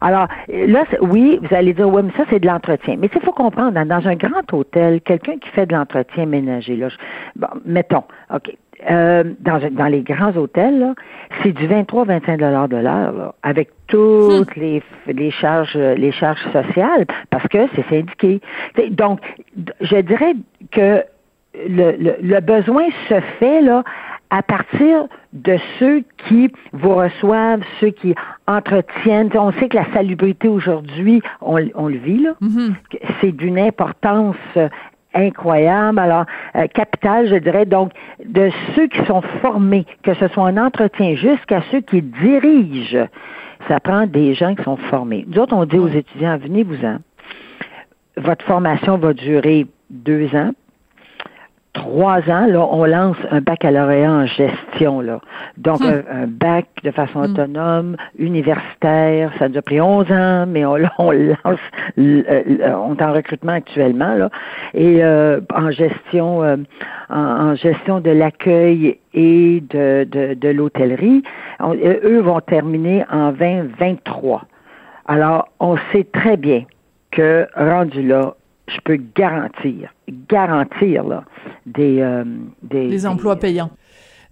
[0.01, 2.95] Alors, là, oui, vous allez dire, oui, mais ça, c'est de l'entretien.
[2.97, 6.89] Mais il faut comprendre, dans un grand hôtel, quelqu'un qui fait de l'entretien ménager, là,
[7.35, 8.55] bon, mettons, OK,
[8.89, 10.93] euh, dans, dans les grands hôtels,
[11.41, 14.59] c'est du 23-25 dollars de l'heure, avec toutes hmm.
[14.59, 18.39] les, les charges les charges sociales, parce que c'est syndiqué.
[18.91, 19.19] Donc,
[19.81, 20.33] je dirais
[20.71, 21.03] que
[21.67, 23.83] le, le, le, besoin se fait là
[24.29, 28.13] à partir de ceux qui vous reçoivent, ceux qui
[28.47, 29.29] entretiennent.
[29.35, 32.73] On sait que la salubrité aujourd'hui, on, on, le vit là, mm-hmm.
[33.21, 34.35] c'est d'une importance
[35.13, 35.99] incroyable.
[35.99, 37.91] Alors, euh, capital, je dirais, donc,
[38.23, 43.07] de ceux qui sont formés, que ce soit en entretien jusqu'à ceux qui dirigent,
[43.67, 45.25] ça prend des gens qui sont formés.
[45.27, 46.97] Nous autres, on dit aux étudiants, venez-vous-en.
[48.17, 50.51] Votre formation va durer deux ans
[51.73, 55.19] trois ans, là, on lance un baccalauréat en gestion, là.
[55.57, 56.03] Donc, hum.
[56.11, 57.31] un, bac de façon hum.
[57.31, 61.59] autonome, universitaire, ça nous a pris 11 ans, mais on, on lance,
[61.97, 64.29] on est en recrutement actuellement, là,
[64.73, 66.57] et euh, en gestion, euh,
[67.09, 71.23] en, gestion de l'accueil et de, de, de l'hôtellerie.
[71.61, 74.43] Eux vont terminer en 2023.
[75.07, 76.63] Alors, on sait très bien
[77.11, 78.35] que rendu là,
[78.67, 79.93] je peux garantir,
[80.29, 81.23] garantir là,
[81.65, 82.23] des, euh,
[82.63, 83.71] des, emplois payants.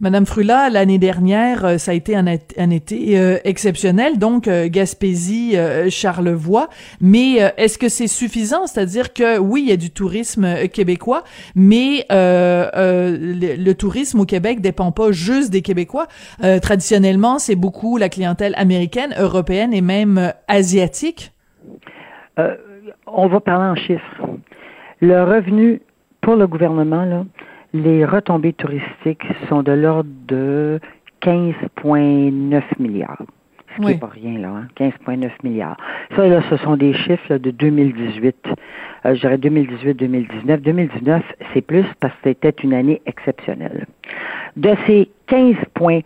[0.02, 5.56] Madame Frula, l'année dernière, euh, ça a été un, été euh, exceptionnel, donc Gaspésie,
[5.90, 6.68] Charlevoix.
[7.00, 8.68] Mais est-ce que c'est suffisant?
[8.68, 11.24] C'est-à-dire que oui, il y a du tourisme québécois,
[11.56, 16.08] mais le, le, tourisme au Québec dépend pas juste des Québécois.
[16.62, 21.32] traditionnellement, c'est beaucoup la clientèle américaine, européenne et même asiatique
[23.08, 24.28] on va parler en chiffres.
[25.02, 25.82] Le revenu
[26.22, 27.26] pour le gouvernement, là,
[27.74, 30.80] les retombées touristiques sont de l'ordre de
[31.22, 33.24] 15,9 milliards.
[33.76, 35.30] Ce qui n'est pas rien, là, 15,9 hein.
[35.44, 35.78] milliards.
[36.16, 38.36] Ça, là, ce sont des chiffres de 2018.
[39.06, 40.58] Euh, je dirais 2018-2019.
[40.62, 43.86] 2019, c'est plus parce que c'était une année exceptionnelle.
[44.56, 46.04] De ces 15,9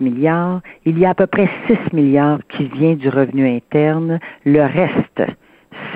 [0.00, 4.20] milliards, il y a à peu près 6 milliards qui vient du revenu interne.
[4.44, 5.22] Le reste,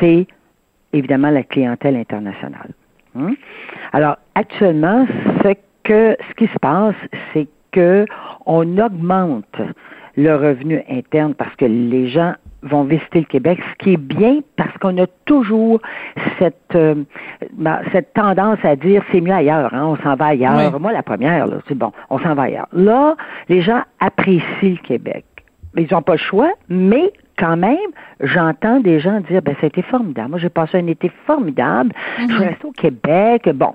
[0.01, 0.27] c'est
[0.93, 2.71] évidemment la clientèle internationale.
[3.19, 3.35] Hein?
[3.93, 5.07] Alors, actuellement,
[5.43, 6.95] ce que ce qui se passe,
[7.33, 8.07] c'est que
[8.47, 9.61] on augmente
[10.17, 14.41] le revenu interne parce que les gens vont visiter le Québec, ce qui est bien
[14.57, 15.81] parce qu'on a toujours
[16.39, 17.05] cette euh,
[17.93, 20.81] cette tendance à dire c'est mieux ailleurs, hein, on s'en va ailleurs.
[20.81, 22.69] Moi, la première, c'est bon, on s'en va ailleurs.
[22.73, 23.17] Là,
[23.49, 25.25] les gens apprécient le Québec.
[25.77, 27.77] Ils n'ont pas le choix, mais quand même,
[28.20, 30.31] j'entends des gens dire, ben, ça a été formidable.
[30.31, 31.92] Moi, j'ai passé un été formidable.
[32.18, 32.40] Je suis mhm.
[32.40, 33.49] resté au Québec.
[33.55, 33.75] Bon.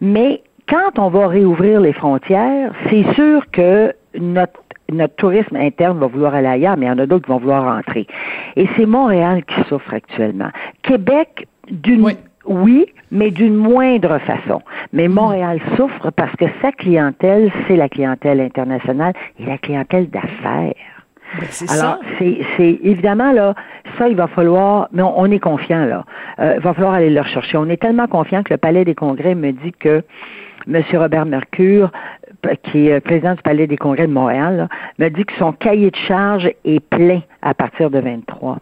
[0.00, 4.60] Mais quand on va réouvrir les frontières, c'est sûr que notre
[4.92, 7.38] notre tourisme interne va vouloir aller ailleurs, mais il y en a d'autres qui vont
[7.38, 8.06] vouloir rentrer.
[8.54, 10.50] Et c'est Montréal qui souffre actuellement.
[10.82, 12.12] Québec, d'une
[12.46, 12.86] oui.
[13.10, 14.60] mais d'une moindre façon.
[14.92, 15.14] Mais mhm.
[15.14, 20.74] Montréal souffre parce que sa clientèle, c'est la clientèle internationale et la clientèle d'affaires.
[21.40, 23.54] Ben, Alors, c'est évidemment là,
[23.98, 26.04] ça il va falloir, mais on, est confiant là.
[26.38, 27.56] Euh, il va falloir aller le rechercher.
[27.56, 30.02] On est tellement confiant que le Palais des Congrès me dit que
[30.68, 30.82] M.
[30.94, 31.90] Robert Mercure,
[32.64, 34.68] qui est président du Palais des Congrès de Montréal,
[34.98, 38.58] me dit que son cahier de charge est plein à partir de 23.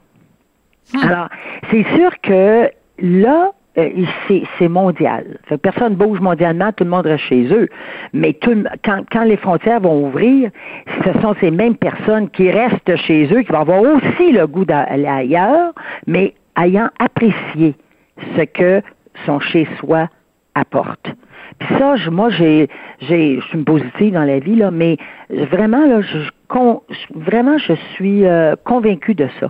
[0.94, 0.98] Hmm.
[0.98, 1.28] Alors,
[1.70, 5.38] c'est sûr que là, euh, c'est mondial.
[5.62, 7.68] personne bouge mondialement, tout le monde reste chez eux.
[8.12, 10.50] Mais quand, les frontières vont ouvrir,
[11.04, 14.64] ce sont ces mêmes personnes qui restent chez eux, qui vont avoir aussi le goût
[14.64, 15.72] d'aller ailleurs,
[16.06, 17.74] mais ayant apprécié
[18.37, 18.82] ce que
[19.24, 20.08] son chez-soi
[20.54, 21.11] apporte.
[21.79, 22.68] Ça, je, moi, j'ai,
[23.01, 24.96] j'ai, je suis une positive dans la vie là, mais
[25.31, 26.18] vraiment là, je,
[27.14, 29.48] vraiment, je suis euh, convaincue de ça.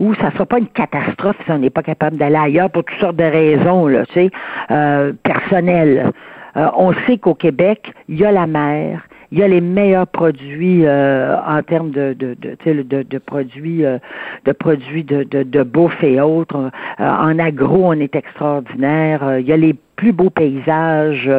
[0.00, 2.98] Ou ça sera pas une catastrophe si on n'est pas capable d'aller ailleurs pour toutes
[2.98, 4.30] sortes de raisons là, tu sais,
[4.70, 6.12] euh, personnelles.
[6.56, 10.06] Euh, on sait qu'au Québec, il y a la mer, il y a les meilleurs
[10.06, 13.98] produits euh, en termes de, de, de, de, de produits euh,
[14.44, 16.70] de produits de, de, de bouffe et autres.
[16.98, 19.38] en agro, on est extraordinaire.
[19.38, 21.30] Il y a les plus beaux paysages.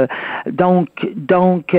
[0.50, 1.76] Donc, donc,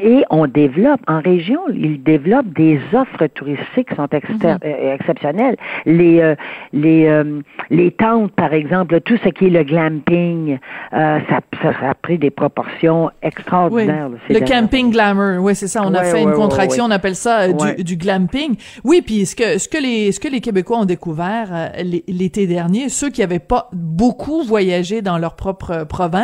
[0.00, 4.58] et on développe en région, ils développent des offres touristiques qui sont mhm.
[4.64, 5.56] euh, exceptionnelles.
[5.86, 6.34] Les euh,
[6.72, 10.58] les euh, les tentes, par exemple, tout ce qui est le glamping,
[10.90, 14.10] ça, ça, a pris des proportions extraordinaires.
[14.28, 15.82] le camping glamour, oui, c'est ça.
[15.84, 18.56] On a fait une contraction, on appelle ça du, du, glamping.
[18.84, 22.88] Oui, puis ce que ce que les ce que les Québécois ont découvert l'été dernier,
[22.88, 26.17] ceux qui n'avaient pas beaucoup voyagé dans leur propre province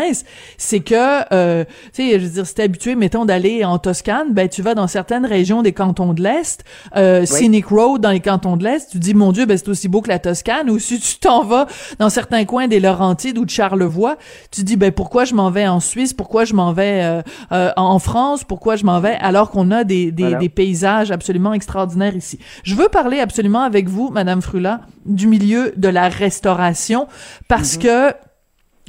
[0.59, 4.33] c'est que, euh, tu sais, je veux dire, si t'es habitué, mettons, d'aller en Toscane,
[4.33, 6.65] ben tu vas dans certaines régions des cantons de l'Est,
[6.97, 9.89] euh, Scenic Road dans les cantons de l'Est, tu dis, mon Dieu, ben c'est aussi
[9.89, 11.67] beau que la Toscane, ou si tu t'en vas
[11.99, 14.17] dans certains coins des Laurentides ou de Charlevoix,
[14.51, 17.71] tu dis, ben pourquoi je m'en vais en Suisse, pourquoi je m'en vais euh, euh
[17.77, 22.17] en France, pourquoi je m'en vais, alors qu'on a des, des, des, paysages absolument extraordinaires
[22.17, 22.39] ici.
[22.63, 27.07] Je veux parler absolument avec vous, Madame Frula, du milieu de la restauration,
[27.49, 28.13] parce mm-hmm.
[28.13, 28.15] que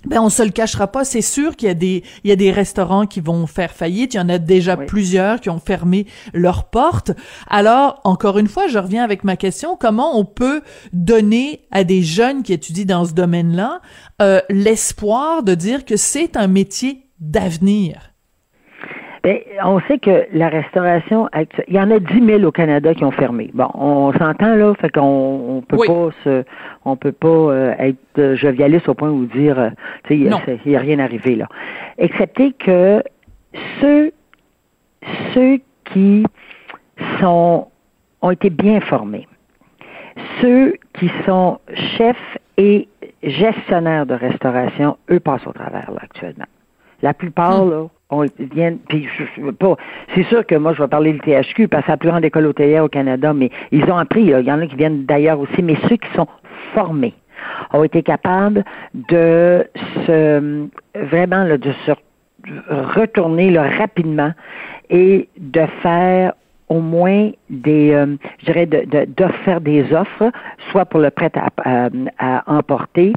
[0.05, 2.35] ben on se le cachera pas, c'est sûr qu'il y a des il y a
[2.35, 6.05] des restaurants qui vont faire faillite, il y en a déjà plusieurs qui ont fermé
[6.33, 7.11] leurs portes.
[7.47, 10.61] Alors encore une fois, je reviens avec ma question, comment on peut
[10.93, 13.81] donner à des jeunes qui étudient dans ce domaine-là
[14.21, 18.14] euh, l'espoir de dire que c'est un métier d'avenir?
[19.25, 21.27] Bien, on sait que la restauration,
[21.67, 23.49] il y en a 10 000 au Canada qui ont fermé.
[23.55, 26.43] Bon, on s'entend là, fait qu'on on peut pas se,
[26.85, 29.69] on peut pas euh, être jovialiste au point où dire, euh,
[30.03, 31.47] tu sais, il n'y a rien arrivé là.
[31.97, 33.01] Excepté que
[33.81, 34.11] ceux,
[35.33, 36.23] ceux qui
[37.19, 37.67] sont,
[38.21, 39.27] ont été bien formés,
[40.39, 41.57] ceux qui sont
[41.97, 42.87] chefs et
[43.23, 46.45] gestionnaires de restauration, eux passent au travers là actuellement.
[47.05, 47.69] La plupart, hmm.
[47.69, 49.75] là, on vient, puis je, pas,
[50.15, 52.25] c'est sûr que moi je vais parler du THQ parce que c'est la plus grande
[52.25, 55.39] école hôtelière au Canada, mais ils ont appris, il y en a qui viennent d'ailleurs
[55.39, 56.27] aussi, mais ceux qui sont
[56.73, 57.13] formés
[57.73, 58.65] ont été capables
[58.95, 59.67] de
[60.07, 61.91] se vraiment là, de se
[62.69, 64.31] retourner là, rapidement
[64.89, 66.33] et de faire
[66.69, 70.31] au moins des, euh, je dirais, de, de, des offres,
[70.71, 73.13] soit pour le prêt à, à emporter,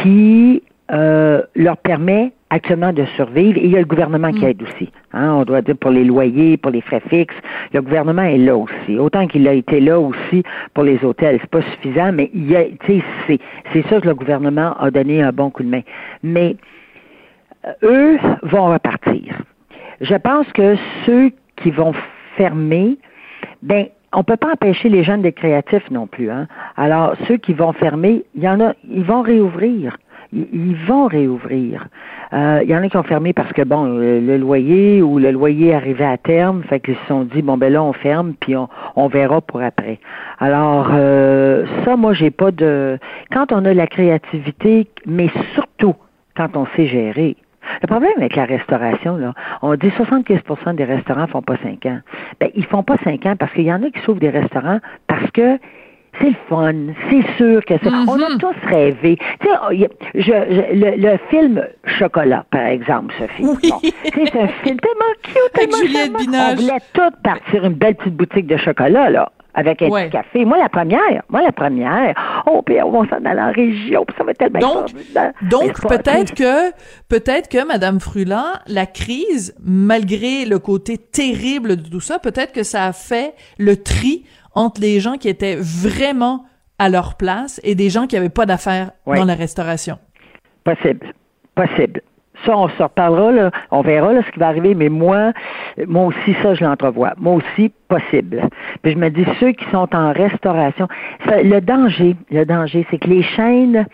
[0.00, 3.58] qui euh, leur permet actuellement de survivre.
[3.58, 4.48] Et il y a le gouvernement qui mm.
[4.48, 4.92] aide aussi.
[5.12, 7.34] Hein, on doit dire pour les loyers, pour les frais fixes.
[7.72, 8.98] Le gouvernement est là aussi.
[8.98, 10.42] Autant qu'il a été là aussi
[10.74, 11.38] pour les hôtels.
[11.40, 13.38] C'est pas suffisant, mais il y a, c'est,
[13.72, 15.82] c'est ça que le gouvernement a donné un bon coup de main.
[16.22, 16.56] Mais
[17.66, 19.42] euh, eux vont repartir.
[20.00, 21.92] Je pense que ceux qui vont
[22.36, 22.98] fermer,
[23.62, 26.30] ben, on peut pas empêcher les jeunes d'être créatifs non plus.
[26.30, 26.48] Hein.
[26.76, 29.96] Alors, ceux qui vont fermer, il y en a, ils vont réouvrir
[30.32, 31.86] ils vont réouvrir.
[32.32, 35.30] Euh, il y en a qui ont fermé parce que bon, le, loyer ou le
[35.30, 38.56] loyer arrivait à terme, fait qu'ils se sont dit bon ben là on ferme puis
[38.56, 39.98] on, on verra pour après.
[40.38, 42.98] Alors euh, ça, moi j'ai pas de.
[43.32, 45.94] Quand on a la créativité, mais surtout
[46.36, 47.36] quand on sait gérer.
[47.82, 52.00] Le problème avec la restauration, là, on dit 75% des restaurants font pas cinq ans.
[52.40, 54.80] Ben, ils font pas cinq ans parce qu'il y en a qui s'ouvrent des restaurants
[55.06, 55.58] parce que
[56.18, 56.74] c'est le fun,
[57.08, 57.88] c'est sûr que c'est.
[57.88, 58.38] On a mhm.
[58.38, 59.16] tous rêvé.
[59.40, 59.72] Tu sais, oh,
[60.14, 60.32] je,
[60.74, 63.44] le, le, film Chocolat, par exemple, Sophie.
[63.44, 63.92] Oui.
[64.02, 68.46] c'est un film tellement cute, tellement Juliette On voulait tous partir une belle petite boutique
[68.46, 70.44] de chocolat, là avec un petit café.
[70.44, 72.14] Moi, la première, moi, la première.
[72.46, 74.90] Oh, puis on va s'en aller en région, puis ça va tellement Donc,
[75.50, 76.70] donc peut-être que,
[77.08, 82.62] peut-être que, Madame Fruland, la crise, malgré le côté terrible de tout ça, peut-être que
[82.62, 86.44] ça a fait le tri entre les gens qui étaient vraiment
[86.78, 89.98] à leur place et des gens qui n'avaient pas d'affaires dans la restauration.
[90.64, 91.12] Possible.
[91.54, 92.00] Possible.
[92.44, 95.32] Ça, on se reparlera, là, on verra ce qui va arriver, mais moi,
[95.86, 97.12] moi aussi, ça, je l'entrevois.
[97.18, 98.48] Moi aussi, possible.
[98.82, 100.88] Puis je me dis, ceux qui sont en restauration,
[101.26, 103.86] le danger, le danger, c'est que les chaînes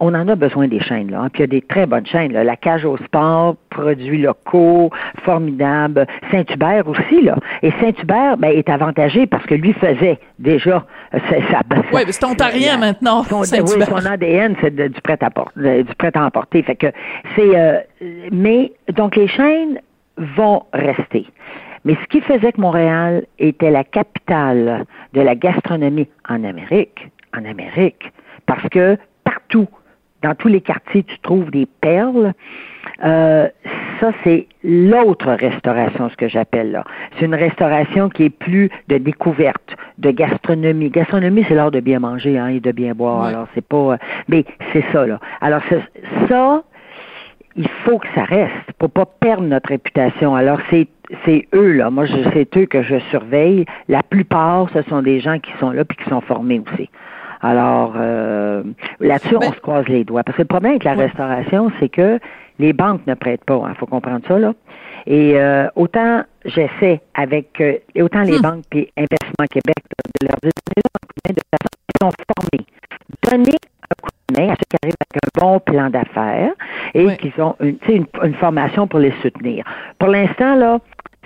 [0.00, 1.22] on en a besoin des chaînes, là.
[1.22, 1.28] Hein.
[1.32, 2.44] Puis il y a des très bonnes chaînes, là.
[2.44, 4.90] La cage au sport, produits locaux,
[5.24, 6.06] formidable.
[6.30, 7.36] Saint-Hubert aussi, là.
[7.62, 10.84] Et Saint-Hubert, ben, est avantagé parce que lui faisait déjà
[11.14, 11.60] euh, sa,
[11.92, 13.24] Oui, mais c'est ontarien maintenant.
[13.24, 16.62] Son, oui, son ADN, c'est du prêt à porter, du prêt à emporter.
[16.62, 16.88] Fait que
[17.34, 17.78] c'est, euh,
[18.30, 19.80] mais, donc les chaînes
[20.16, 21.26] vont rester.
[21.84, 24.84] Mais ce qui faisait que Montréal était la capitale
[25.14, 28.12] de la gastronomie en Amérique, en Amérique,
[28.46, 29.68] parce que partout
[30.22, 32.32] dans tous les quartiers, tu trouves des perles.
[33.04, 33.48] Euh,
[34.00, 36.84] ça, c'est l'autre restauration, ce que j'appelle là.
[37.18, 40.90] C'est une restauration qui est plus de découverte, de gastronomie.
[40.90, 43.24] Gastronomie, c'est l'art de bien manger hein, et de bien boire.
[43.24, 43.92] Alors, c'est pas...
[43.92, 43.96] Euh,
[44.28, 45.20] mais c'est ça, là.
[45.40, 45.62] Alors,
[46.28, 46.62] ça,
[47.56, 50.34] il faut que ça reste pour pas perdre notre réputation.
[50.34, 50.88] Alors, c'est
[51.24, 51.90] c'est eux là.
[51.90, 53.64] Moi, c'est eux que je surveille.
[53.88, 56.90] La plupart, ce sont des gens qui sont là puis qui sont formés aussi.
[57.40, 58.62] Alors euh,
[59.00, 60.22] là-dessus, on se croise les doigts.
[60.22, 62.18] Parce que le problème avec la restauration, c'est que
[62.58, 63.60] les banques ne prêtent pas.
[63.64, 64.52] Il hein, faut comprendre ça là.
[65.06, 68.42] Et euh, autant j'essaie avec euh, autant les hmm.
[68.42, 69.76] banques et Investissement Québec
[70.20, 70.52] de leur dire
[71.28, 72.66] de façon qu'ils sont formés.
[73.30, 76.52] Donner un coup de main à ceux qui arrivent avec un bon plan d'affaires
[76.94, 79.64] et qu'ils ont une, une, une formation pour les soutenir.
[79.98, 80.78] Pour l'instant, là,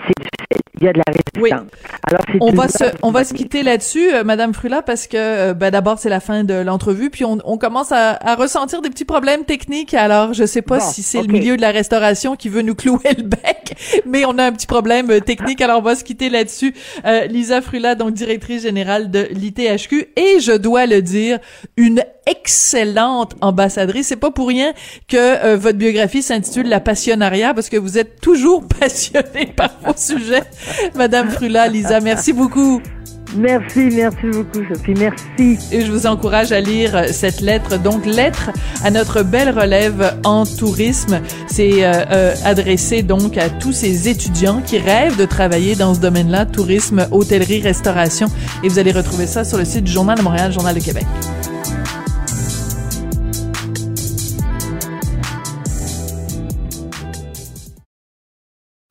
[0.06, 0.71] c'est difficile.
[0.80, 1.70] Il y a de la résistance.
[2.08, 5.54] Alors, on va se, on va se quitter là-dessus, euh, Madame Frula, parce que euh,
[5.54, 8.88] ben, d'abord c'est la fin de l'entrevue, puis on, on commence à, à, ressentir des
[8.88, 9.92] petits problèmes techniques.
[9.92, 13.12] Alors, je sais pas si c'est le milieu de la restauration qui veut nous clouer
[13.18, 15.60] le bec, mais on a un petit problème euh, technique.
[15.60, 16.74] Alors, on va se quitter là-dessus.
[17.28, 21.38] Lisa Frula, donc directrice générale de l'ITHQ, et je dois le dire,
[21.76, 24.06] une excellente ambassadrice.
[24.06, 24.72] C'est pas pour rien
[25.08, 30.42] que votre biographie s'intitule La Passionnariat, parce que vous êtes toujours passionnée par vos sujets.
[30.94, 32.80] Madame Frula, Lisa, merci beaucoup.
[33.36, 34.94] Merci, merci beaucoup, Sophie.
[34.94, 35.58] Merci.
[35.72, 37.78] Et je vous encourage à lire cette lettre.
[37.78, 38.50] Donc, lettre
[38.84, 41.20] à notre belle relève en tourisme.
[41.46, 46.00] C'est euh, euh, adressé donc à tous ces étudiants qui rêvent de travailler dans ce
[46.00, 48.26] domaine-là, tourisme, hôtellerie, restauration.
[48.62, 51.06] Et vous allez retrouver ça sur le site du Journal de Montréal, Journal de Québec.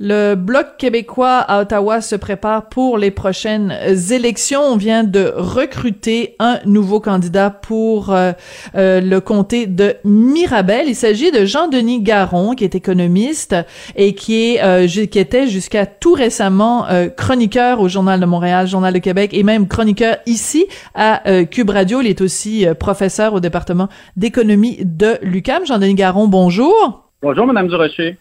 [0.03, 3.71] Le Bloc québécois à Ottawa se prépare pour les prochaines
[4.09, 4.61] élections.
[4.63, 8.31] On vient de recruter un nouveau candidat pour euh,
[8.73, 10.87] euh, le comté de Mirabel.
[10.87, 13.55] Il s'agit de Jean-Denis Garon, qui est économiste
[13.95, 18.95] et qui, est, euh, qui était jusqu'à tout récemment chroniqueur au Journal de Montréal, Journal
[18.95, 21.21] de Québec et même chroniqueur ici à
[21.51, 22.01] Cube Radio.
[22.01, 23.87] Il est aussi professeur au département
[24.17, 25.63] d'économie de l'UQAM.
[25.67, 27.07] Jean-Denis Garon, bonjour.
[27.21, 28.17] Bonjour, Madame Durocher.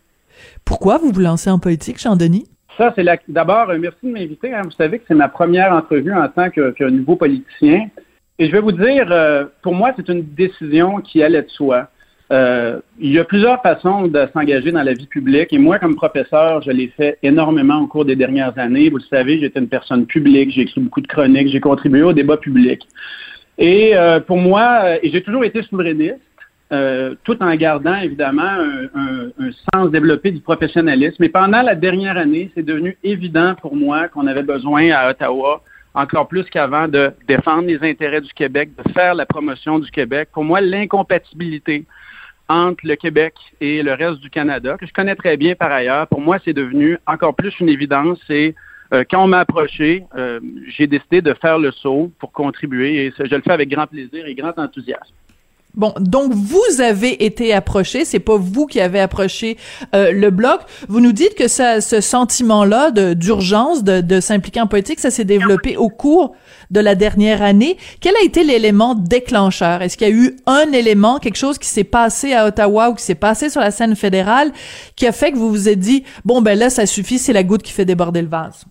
[0.64, 2.47] Pourquoi vous vous lancez en politique, Jean-Denis?
[2.80, 4.55] Ça, c'est d'abord, euh, merci de m'inviter.
[4.55, 4.62] Hein.
[4.64, 7.88] Vous savez que c'est ma première entrevue en tant que, nouveau politicien.
[8.38, 11.88] Et je vais vous dire, euh, pour moi, c'est une décision qui allait de soi.
[12.32, 15.53] Euh, il y a plusieurs façons de s'engager dans la vie publique.
[15.53, 18.88] Et moi, comme professeur, je l'ai fait énormément au cours des dernières années.
[18.88, 22.14] Vous le savez, j'étais une personne publique, j'ai écrit beaucoup de chroniques, j'ai contribué au
[22.14, 22.86] débat public.
[23.59, 23.93] Et
[24.26, 26.16] pour moi, j'ai toujours été souverainiste,
[26.72, 28.42] euh, tout en gardant évidemment
[28.94, 31.16] un, sens développé du professionnalisme.
[31.18, 35.62] Mais pendant la dernière année, c'est devenu évident pour moi qu'on avait besoin à Ottawa,
[35.94, 40.28] encore plus qu'avant, de défendre les intérêts du Québec, de faire la promotion du Québec.
[40.32, 41.84] Pour moi, l'incompatibilité
[42.48, 46.06] entre le Québec et le reste du Canada, que je connais très bien par ailleurs,
[46.08, 48.18] pour moi, c'est devenu encore plus une évidence.
[48.26, 48.54] C'est
[48.92, 53.12] euh, quand on m'a approché, euh, j'ai décidé de faire le saut pour contribuer et
[53.16, 55.14] je le fais avec grand plaisir et grand enthousiasme.
[55.74, 59.56] Bon, donc vous avez été approché, c'est pas vous qui avez approché
[59.94, 60.62] euh, le bloc.
[60.88, 65.24] Vous nous dites que ça, ce sentiment-là d'urgence de, de s'impliquer en politique, ça s'est
[65.24, 66.34] développé au cours
[66.70, 67.76] de la dernière année.
[68.00, 69.82] Quel a été l'élément déclencheur?
[69.82, 72.94] Est-ce qu'il y a eu un élément, quelque chose qui s'est passé à Ottawa ou
[72.94, 74.52] qui s'est passé sur la scène fédérale,
[74.96, 77.44] qui a fait que vous vous êtes dit bon ben là ça suffit, c'est la
[77.44, 78.64] goutte qui fait déborder le vase?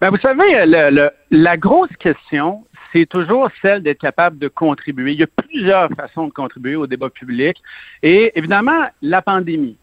[0.00, 5.12] Ben, vous savez, le, la grosse question, c'est toujours celle d'être capable de contribuer.
[5.12, 7.56] Il y a plusieurs façons de contribuer au débat public.
[8.02, 9.76] Et évidemment, la pandémie.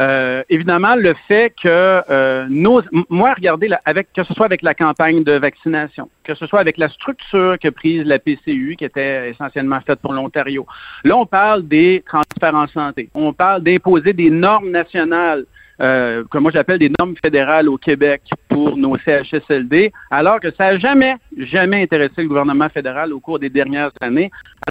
[0.00, 4.74] Euh, évidemment, le fait que euh, nos, moi, regardez, avec, que ce soit avec la
[4.74, 9.30] campagne de vaccination, que ce soit avec la structure que prise la PCU, qui était
[9.30, 10.66] essentiellement faite pour l'Ontario.
[11.04, 13.08] Là, on parle des transferts en santé.
[13.14, 15.44] On parle d'imposer des normes nationales
[15.80, 20.72] euh, que moi j'appelle des normes fédérales au Québec pour nos CHSLD, alors que ça
[20.72, 24.30] n'a jamais, jamais intéressé le gouvernement fédéral au cours des dernières années.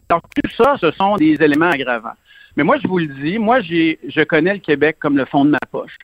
[0.09, 2.15] Alors tout ça, ce sont des éléments aggravants.
[2.55, 5.43] Mais moi, je vous le dis, moi, j'ai, je connais le Québec comme le fond
[5.43, 5.97] de ma poche.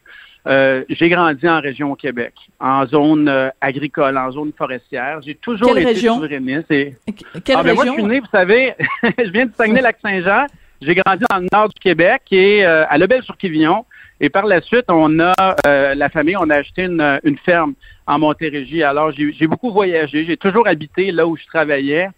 [0.47, 5.21] Euh, j'ai grandi en région au Québec, en zone euh, agricole, en zone forestière.
[5.21, 6.71] J'ai toujours été souverainiste.
[6.71, 6.95] Et...
[7.43, 7.75] Quelle ah, région?
[7.75, 8.73] Moi, je suis né, vous savez,
[9.03, 10.45] je viens de Saguenay-Lac-Saint-Jean.
[10.81, 13.85] J'ai grandi dans le nord du Québec et euh, à Lebel-sur-Quivillon.
[14.21, 15.33] Et par la suite, on a,
[15.65, 17.73] euh, la famille, on a acheté une, une ferme
[18.05, 18.83] en Montérégie.
[18.83, 20.25] Alors, j'ai beaucoup voyagé.
[20.25, 22.09] J'ai toujours habité là où je travaillais.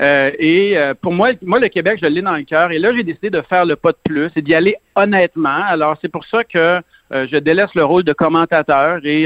[0.00, 2.72] Euh, et euh, pour moi, moi, le Québec, je l'ai dans le cœur.
[2.72, 5.62] Et là, j'ai décidé de faire le pas de plus et d'y aller honnêtement.
[5.66, 6.80] Alors, c'est pour ça que
[7.12, 9.24] je délaisse le rôle de commentateur et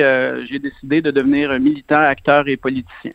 [0.49, 3.13] j'ai décidé de devenir militant, acteur et politicien.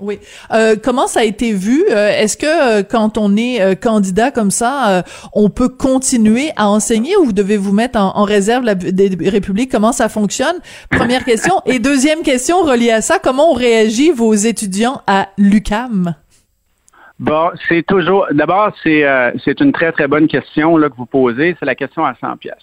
[0.00, 0.18] Oui.
[0.50, 1.84] Euh, comment ça a été vu?
[1.88, 7.16] Euh, Est-ce que euh, quand on est candidat comme ça, on peut continuer à enseigner
[7.16, 9.70] ou vous devez vous mettre en, en réserve la, des républiques?
[9.70, 10.56] Comment ça fonctionne?
[10.90, 11.60] Première question.
[11.66, 16.14] Et deuxième question reliée à ça, comment ont réagi vos étudiants à l'UCAM?
[17.20, 18.26] Bon, c'est toujours.
[18.32, 19.04] D'abord, c'est
[19.44, 21.56] c'est une très très bonne question là que vous posez.
[21.60, 22.54] C'est la question à 100 pièces.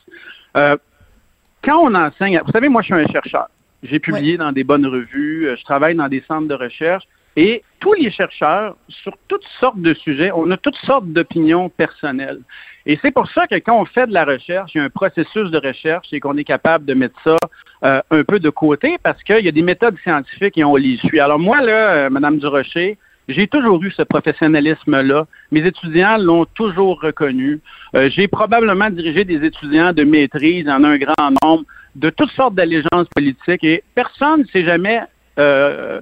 [0.53, 3.47] quand on enseigne, vous savez, moi, je suis un chercheur.
[3.83, 5.47] J'ai publié dans des bonnes revues.
[5.57, 7.05] Je travaille dans des centres de recherche.
[7.37, 12.39] Et tous les chercheurs, sur toutes sortes de sujets, on a toutes sortes d'opinions personnelles.
[12.85, 14.89] Et c'est pour ça que quand on fait de la recherche, il y a un
[14.89, 17.35] processus de recherche et qu'on est capable de mettre ça
[17.83, 20.97] euh, un peu de côté parce qu'il y a des méthodes scientifiques et on les
[20.97, 21.19] suit.
[21.19, 25.25] Alors moi, là, euh, Madame Durocher, j'ai toujours eu ce professionnalisme-là.
[25.51, 27.59] Mes étudiants l'ont toujours reconnu.
[27.95, 31.63] Euh, j'ai probablement dirigé des étudiants de maîtrise en un grand nombre
[31.95, 35.01] de toutes sortes d'allégeances politiques et personne ne s'est jamais
[35.39, 36.01] euh,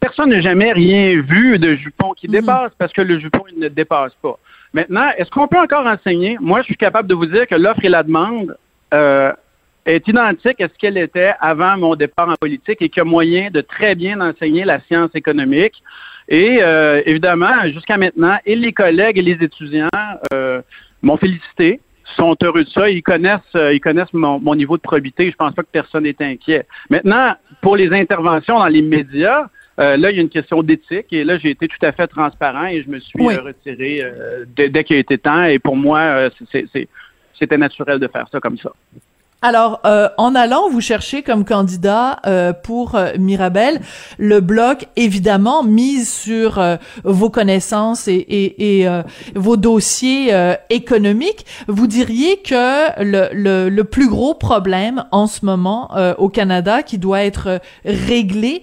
[0.00, 2.32] personne n'a jamais rien vu de jupon qui mhm.
[2.32, 4.38] dépasse parce que le jupon, il ne dépasse pas.
[4.72, 6.36] Maintenant, est-ce qu'on peut encore enseigner?
[6.40, 8.56] Moi, je suis capable de vous dire que l'offre et la demande
[8.92, 9.32] euh,
[9.86, 13.04] est identique à ce qu'elle était avant mon départ en politique et qu'il y a
[13.04, 15.80] moyen de très bien enseigner la science économique.
[16.28, 19.88] Et euh, évidemment, jusqu'à maintenant, et les collègues et les étudiants
[20.32, 20.60] euh,
[21.02, 21.80] m'ont félicité
[22.16, 22.90] sont heureux de ça.
[22.90, 25.30] Ils connaissent, ils connaissent mon, mon, niveau de probité.
[25.30, 26.66] Je pense pas que personne n'est inquiet.
[26.90, 29.46] Maintenant, pour les interventions dans les médias,
[29.78, 32.06] euh, là, il y a une question d'éthique et là, j'ai été tout à fait
[32.06, 35.44] transparent et je me suis euh, retiré euh, dès, dès qu'il a été temps.
[35.44, 38.72] Et pour moi, c'était naturel de faire ça comme ça.
[39.46, 43.78] Alors, euh, en allant vous chercher comme candidat euh, pour euh, Mirabel,
[44.16, 46.58] le bloc évidemment mise sur
[47.04, 48.88] vos connaissances et, et
[49.34, 50.32] vos dossiers
[50.70, 51.44] économiques.
[51.68, 56.96] Vous diriez que le, le, le, plus gros problème en ce moment au Canada qui
[56.96, 58.62] doit être réglé,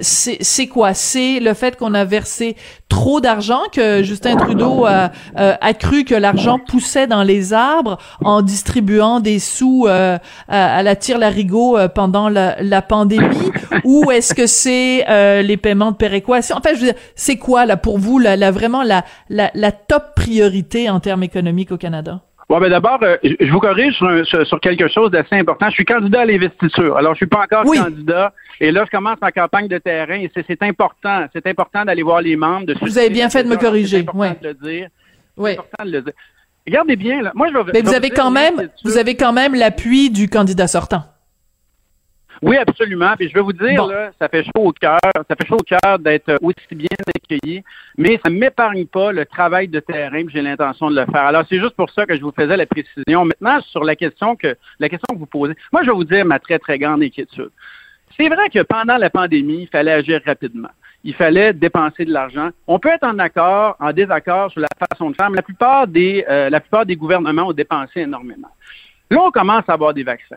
[0.00, 0.92] c'est quoi?
[0.92, 2.56] C'est le fait qu'on a versé
[2.94, 8.40] trop d'argent, que Justin Trudeau a, a cru que l'argent poussait dans les arbres en
[8.40, 10.16] distribuant des sous euh,
[10.48, 13.50] à, la tire larigot euh, pendant la, la pandémie?
[13.84, 16.56] Ou est-ce que c'est euh, les paiements de péréquation?
[16.56, 19.72] Enfin, je veux dire, c'est quoi là pour vous la, la vraiment la, la, la
[19.72, 22.20] top priorité en termes économiques au Canada?
[22.48, 25.68] Bon, ben d'abord, je vous corrige sur, sur, quelque chose d'assez important.
[25.68, 26.96] Je suis candidat à l'investiture.
[26.96, 28.32] Alors, je suis pas encore candidat.
[28.60, 31.26] Et là, je commence ma campagne de terrain et c'est important.
[31.32, 32.66] C'est important d'aller voir les membres.
[32.66, 33.98] De vous avez bien fait de me corriger.
[33.98, 34.88] C'est important de le dire.
[35.36, 35.52] Oui.
[35.52, 36.12] important de le dire.
[36.66, 37.32] Regardez bien, là.
[37.34, 40.66] Moi, je vais, Mais vous avez quand même, vous avez quand même l'appui du candidat
[40.66, 41.04] sortant.
[42.42, 43.14] Oui, absolument.
[43.16, 45.62] Puis je vais vous dire, là, ça fait chaud au cœur, ça fait chaud au
[45.62, 47.62] cœur d'être aussi bien accueilli,
[47.96, 50.22] mais ça ne m'épargne pas le travail de terrain.
[50.28, 51.24] J'ai l'intention de le faire.
[51.24, 53.24] Alors c'est juste pour ça que je vous faisais la précision.
[53.24, 56.24] Maintenant, sur la question que la question que vous posez, moi je vais vous dire
[56.24, 57.50] ma très très grande inquiétude.
[58.16, 60.70] C'est vrai que pendant la pandémie, il fallait agir rapidement
[61.04, 62.48] il fallait dépenser de l'argent.
[62.66, 65.86] On peut être en accord, en désaccord sur la façon de faire, mais la plupart
[65.86, 68.48] des, euh, la plupart des gouvernements ont dépensé énormément.
[69.10, 70.36] Là, on commence à avoir des vaccins.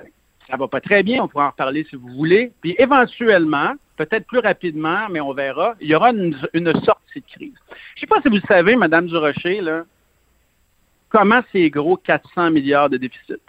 [0.50, 2.52] Ça va pas très bien, on pourra en reparler si vous voulez.
[2.62, 6.36] Puis éventuellement, peut-être plus rapidement, mais on verra, il y aura une,
[6.86, 7.54] sortie de crise.
[7.96, 9.84] Je sais pas si vous savez, Madame Durocher, là,
[11.10, 13.42] comment c'est gros 400 milliards de déficit?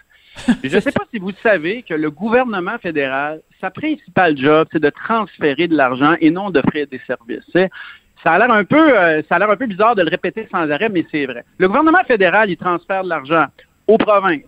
[0.65, 4.81] Je ne sais pas si vous savez que le gouvernement fédéral, sa principale job, c'est
[4.81, 7.71] de transférer de l'argent et non d'offrir des services.
[8.23, 10.49] Ça a l'air un peu, euh, ça a l'air un peu bizarre de le répéter
[10.51, 11.45] sans arrêt, mais c'est vrai.
[11.59, 13.47] Le gouvernement fédéral, il transfère de l'argent
[13.87, 14.43] aux provinces,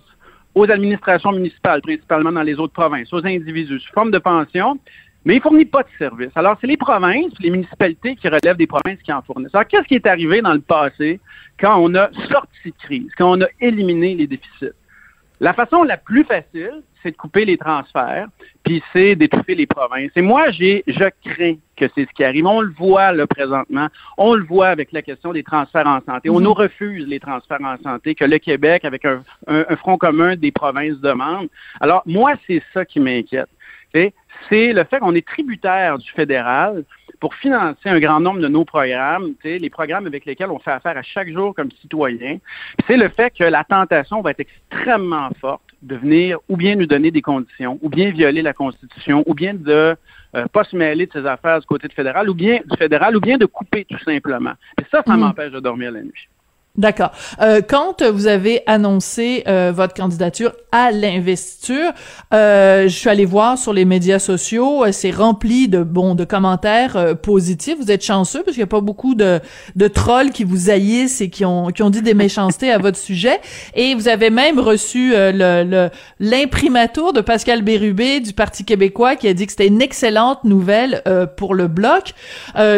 [0.54, 4.78] aux administrations municipales, principalement dans les autres provinces, aux individus, sous forme de pension,
[5.24, 6.32] mais il ne fournit pas de services.
[6.34, 9.54] Alors, c'est les provinces, les municipalités qui relèvent des provinces qui en fournissent.
[9.54, 11.20] Alors, qu'est-ce qui est arrivé dans le passé
[11.58, 14.72] quand on a sorti de crise, quand on a éliminé les déficits?
[15.40, 18.26] La façon la plus facile, c'est de couper les transferts,
[18.62, 20.10] puis c'est d'étouffer les provinces.
[20.14, 22.46] Et moi, j'ai, je crains que c'est ce qui arrive.
[22.46, 23.88] On le voit là présentement.
[24.18, 26.28] On le voit avec la question des transferts en santé.
[26.28, 26.44] On mhm.
[26.44, 30.52] nous refuse les transferts en santé que le Québec, avec un, un front commun des
[30.52, 31.48] provinces, demande.
[31.80, 33.48] Alors, moi, c'est ça qui m'inquiète.
[33.92, 36.84] C'est le fait qu'on est tributaire du fédéral
[37.20, 40.96] pour financer un grand nombre de nos programmes, les programmes avec lesquels on fait affaire
[40.96, 42.38] à chaque jour comme citoyen,
[42.86, 46.86] c'est le fait que la tentation va être extrêmement forte de venir ou bien nous
[46.86, 49.96] donner des conditions, ou bien violer la Constitution, ou bien de
[50.34, 53.16] euh, pas se mêler de ses affaires du côté du fédéral, ou bien du fédéral,
[53.16, 54.52] ou bien de couper tout simplement.
[54.80, 55.20] Et ça, ça mm.
[55.20, 56.28] m'empêche de dormir la nuit.
[56.76, 57.10] D'accord.
[57.40, 61.92] Euh, quand vous avez annoncé euh, votre candidature à l'investiture,
[62.32, 66.24] euh, je suis allée voir sur les médias sociaux, euh, c'est rempli de bon de
[66.24, 67.76] commentaires euh, positifs.
[67.80, 69.40] Vous êtes chanceux parce qu'il n'y a pas beaucoup de,
[69.74, 72.98] de trolls qui vous haïssent et qui ont qui ont dit des méchancetés à votre
[72.98, 73.40] sujet.
[73.74, 75.88] Et vous avez même reçu le
[76.20, 81.02] l'imprimatur de Pascal Bérubé du Parti québécois qui a dit que c'était une excellente nouvelle
[81.36, 82.14] pour le bloc.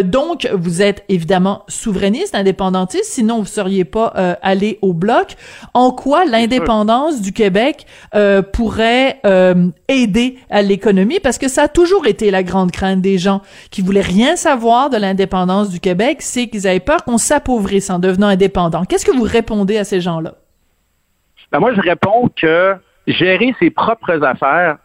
[0.05, 5.37] donc vous êtes évidemment souverainiste, indépendantiste, sinon vous seriez pas euh, aller au bloc.
[5.75, 11.21] En quoi l'indépendance du Québec euh, pourrait euh, aider à l'économie?
[11.21, 14.91] Parce que ça a toujours été la grande crainte des gens qui voulaient rien savoir
[14.91, 18.85] de l'indépendance du Québec, c'est qu'ils avaient peur qu'on s'appauvrisse en devenant indépendant.
[18.85, 20.35] Qu'est-ce que vous répondez à ces gens-là?
[21.53, 22.75] Ben moi, je réponds que
[23.07, 24.79] gérer ses propres affaires,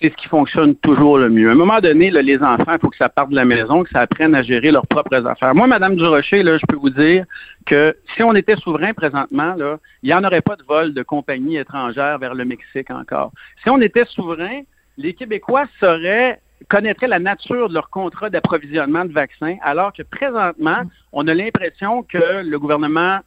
[0.00, 1.48] c'est ce qui fonctionne toujours le mieux.
[1.48, 3.90] À un moment donné, les enfants, il faut que ça parte de la maison, que
[3.90, 5.54] ça apprenne à gérer leurs propres affaires.
[5.54, 7.24] Moi, Madame Durocher, là, je peux vous dire
[7.64, 11.02] que si on était souverain présentement, là, il n'y en aurait pas de vol de
[11.02, 13.32] compagnies étrangères vers le Mexique encore.
[13.62, 14.62] Si on était souverain,
[14.98, 20.82] les Québécois seraient connaîtraient la nature de leur contrat d'approvisionnement de vaccins, alors que présentement,
[21.12, 23.20] on a l'impression que le gouvernement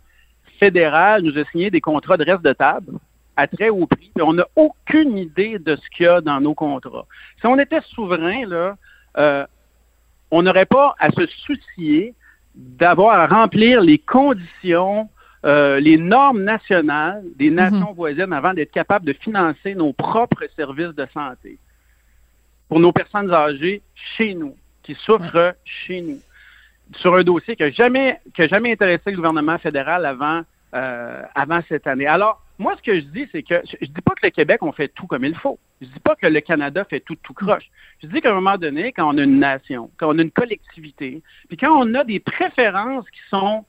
[0.60, 2.94] fédéral nous a signé des contrats de reste de table
[3.40, 4.12] à très haut prix.
[4.22, 7.06] on n'a aucune idée de ce qu'il y a dans nos contrats.
[7.40, 8.76] Si on était souverain, là,
[9.18, 9.46] euh,
[10.30, 12.14] on n'aurait pas à se soucier
[12.54, 15.10] d'avoir à remplir les conditions,
[15.46, 17.56] euh, les normes nationales des mhm.
[17.56, 21.58] nations voisines avant d'être capable de financer nos propres services de santé
[22.68, 23.82] pour nos personnes âgées
[24.18, 26.20] chez nous, qui souffrent chez nous,
[26.98, 30.42] sur un dossier qui n'a jamais, jamais intéressé le gouvernement fédéral avant,
[30.74, 32.06] euh, avant cette année.
[32.06, 34.74] Alors, moi, ce que je dis, c'est que je dis pas que le Québec, on
[34.74, 35.57] fait tout comme il faut.
[35.82, 37.70] Je dis pas que le Canada fait tout tout croche.
[38.03, 40.32] Je dis qu'à un moment donné, quand on a une nation, quand on a une
[40.32, 43.66] collectivité, puis quand on a des préférences qui sont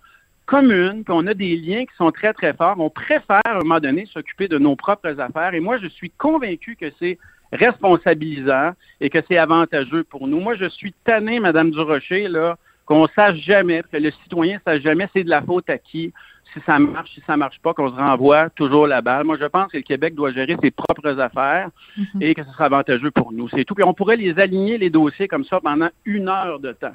[0.46, 3.78] communes, qu'on a des liens qui sont très, très forts, on préfère à un moment
[3.78, 5.54] donné s'occuper de nos propres affaires.
[5.54, 7.16] Et moi, je suis convaincu que c'est
[7.52, 10.40] responsabilisant et que c'est avantageux pour nous.
[10.40, 15.08] Moi, je suis tanné, Madame Durocher, là, qu'on sache jamais, que le citoyen sache jamais
[15.14, 16.12] c'est de la faute à qui
[16.52, 19.24] si ça marche, si ça marche pas, qu'on se renvoie toujours la balle.
[19.24, 22.22] Moi, je pense que le Québec doit gérer ses propres affaires mhm.
[22.22, 23.48] et que ce sera avantageux pour nous.
[23.48, 23.74] C'est tout.
[23.74, 26.92] Puis on pourrait les aligner, les dossiers comme ça pendant une heure de temps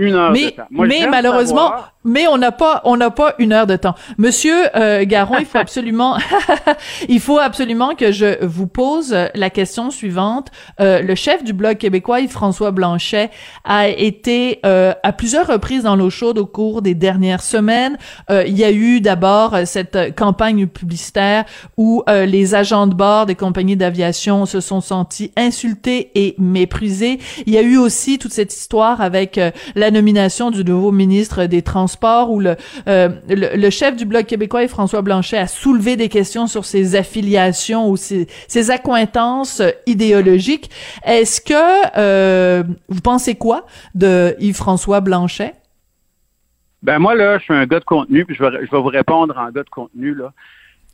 [0.00, 1.72] mais, mais malheureusement,
[2.04, 3.94] mais on n'a pas, on n'a pas une heure de temps.
[4.16, 6.16] Monsieur euh, Garon, il faut absolument,
[7.08, 10.48] il faut absolument que je vous pose la question suivante.
[10.80, 13.30] Euh, le chef du blog québécois, Yves-François Blanchet,
[13.64, 17.98] a été euh, à plusieurs reprises dans l'eau chaude au cours des dernières semaines.
[18.30, 21.44] Euh, il y a eu d'abord cette campagne publicitaire
[21.76, 27.18] où euh, les agents de bord des compagnies d'aviation se sont sentis insultés et méprisés.
[27.46, 29.38] Il y a eu aussi toute cette histoire avec
[29.74, 32.56] la nomination du nouveau ministre des Transports où le,
[32.88, 37.90] euh, le, chef du Bloc québécois, François Blanchet, a soulevé des questions sur ses affiliations
[37.90, 40.70] ou ses, ses accointances idéologiques.
[41.04, 45.54] Est-ce que euh, vous pensez quoi de Yves-François Blanchet?
[46.82, 48.84] Ben moi, là, je suis un gars de contenu, puis je vais, je vais vous
[48.84, 50.14] répondre en gars de contenu.
[50.14, 50.32] là.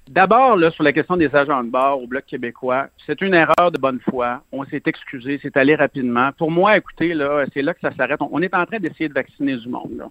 [0.09, 3.73] D'abord, là, sur la question des agents de bord au Bloc québécois, c'est une erreur
[3.73, 4.43] de bonne foi.
[4.53, 6.31] On s'est excusé, c'est allé rapidement.
[6.39, 8.21] Pour moi, écoutez, là, c'est là que ça s'arrête.
[8.21, 10.05] On, est en train d'essayer de vacciner du monde.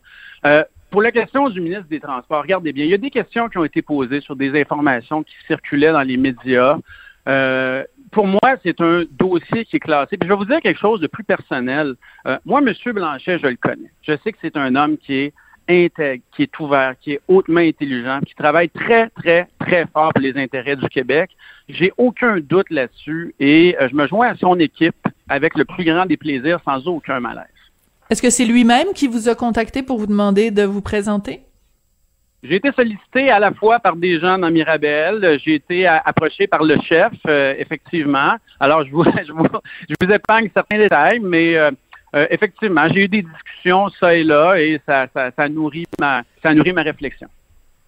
[0.45, 3.47] Euh, pour la question du ministre des Transports, regardez bien, il y a des questions
[3.47, 6.77] qui ont été posées sur des informations qui circulaient dans les médias.
[7.29, 10.17] Euh, pour moi, c'est un dossier qui est classé.
[10.17, 11.95] Puis je vais vous dire quelque chose de plus personnel.
[12.27, 12.73] Euh, moi, M.
[12.93, 13.91] Blanchet, je le connais.
[14.03, 15.33] Je sais que c'est un homme qui est
[15.67, 20.21] intègre, qui est ouvert, qui est hautement intelligent, qui travaille très, très, très fort pour
[20.21, 21.31] les intérêts du Québec.
[21.69, 24.95] J'ai aucun doute là-dessus et euh, je me joins à son équipe
[25.27, 27.45] avec le plus grand des plaisirs sans aucun malaise.
[28.09, 31.41] Est-ce que c'est lui-même qui vous a contacté pour vous demander de vous présenter?
[32.47, 36.63] J'ai été sollicité à la fois par des gens dans Mirabel, j'ai été approché par
[36.63, 38.35] le chef, euh, effectivement.
[38.59, 39.47] Alors, je vous, je vous,
[39.89, 41.71] je vous épargne certains détails, mais euh,
[42.15, 45.07] euh, effectivement, j'ai eu des discussions ça et là et ça,
[45.49, 47.27] nourrit ma ça nourrit ma réflexion.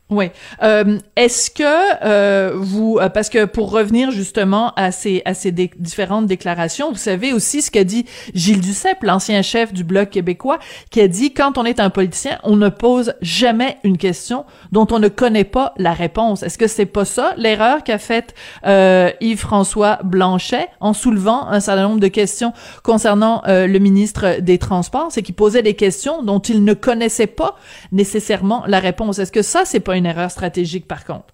[0.10, 0.30] Oui.
[0.64, 1.64] Euh, Est-ce que
[2.06, 6.98] euh, vous, euh, parce que pour revenir justement à ces à ces différentes déclarations, vous
[6.98, 10.60] savez aussi ce qu'a dit Gilles Duceppe, l'ancien chef du bloc québécois,
[10.92, 14.88] qui a dit quand on est un politicien, on ne pose jamais une question dont
[14.92, 16.42] on ne connaît pas la réponse.
[16.42, 18.34] Est-ce que c'est pas ça l'erreur qu'a faite
[18.66, 24.58] euh, Yves-François Blanchet en soulevant un certain nombre de questions concernant euh, le ministre des
[24.58, 27.58] Transports, c'est qu'il posait des questions dont il ne connaissait pas
[27.92, 29.20] nécessairement la réponse.
[29.20, 31.34] Est-ce que ça c'est pas une erreur stratégique, par contre?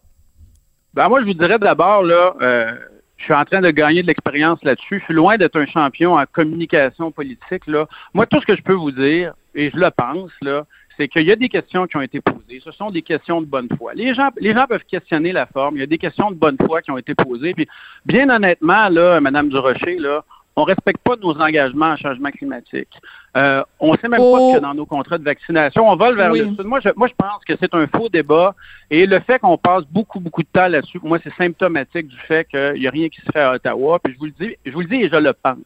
[0.93, 2.75] Ben, moi, je vous dirais d'abord, là, euh,
[3.17, 4.99] je suis en train de gagner de l'expérience là-dessus.
[4.99, 7.65] Je suis loin d'être un champion en communication politique.
[7.67, 7.87] Là.
[8.13, 10.65] Moi, tout ce que je peux vous dire, et je le pense, là,
[10.97, 12.61] c'est qu'il y a des questions qui ont été posées.
[12.63, 13.93] Ce sont des questions de bonne foi.
[13.95, 15.77] Les gens, les gens peuvent questionner la forme.
[15.77, 17.53] Il y a des questions de bonne foi qui ont été posées.
[17.53, 17.67] Puis,
[18.05, 20.23] bien honnêtement, là, Madame Durocher, là,
[20.55, 22.89] on respecte pas nos engagements en changement climatique.
[23.35, 24.53] Euh, on sait même pas Oh.
[24.55, 26.39] que dans nos contrats de vaccination, on vole vers Oui.
[26.41, 26.63] le sud.
[26.63, 28.53] Moi je, moi, je pense que c'est un faux débat.
[28.91, 32.17] Et le fait qu'on passe beaucoup, beaucoup de temps là-dessus, pour moi, c'est symptomatique du
[32.27, 33.97] fait qu'il n'y a rien qui se fait à Ottawa.
[34.03, 35.57] Puis je vous le dis, je vous le dis et je le pense.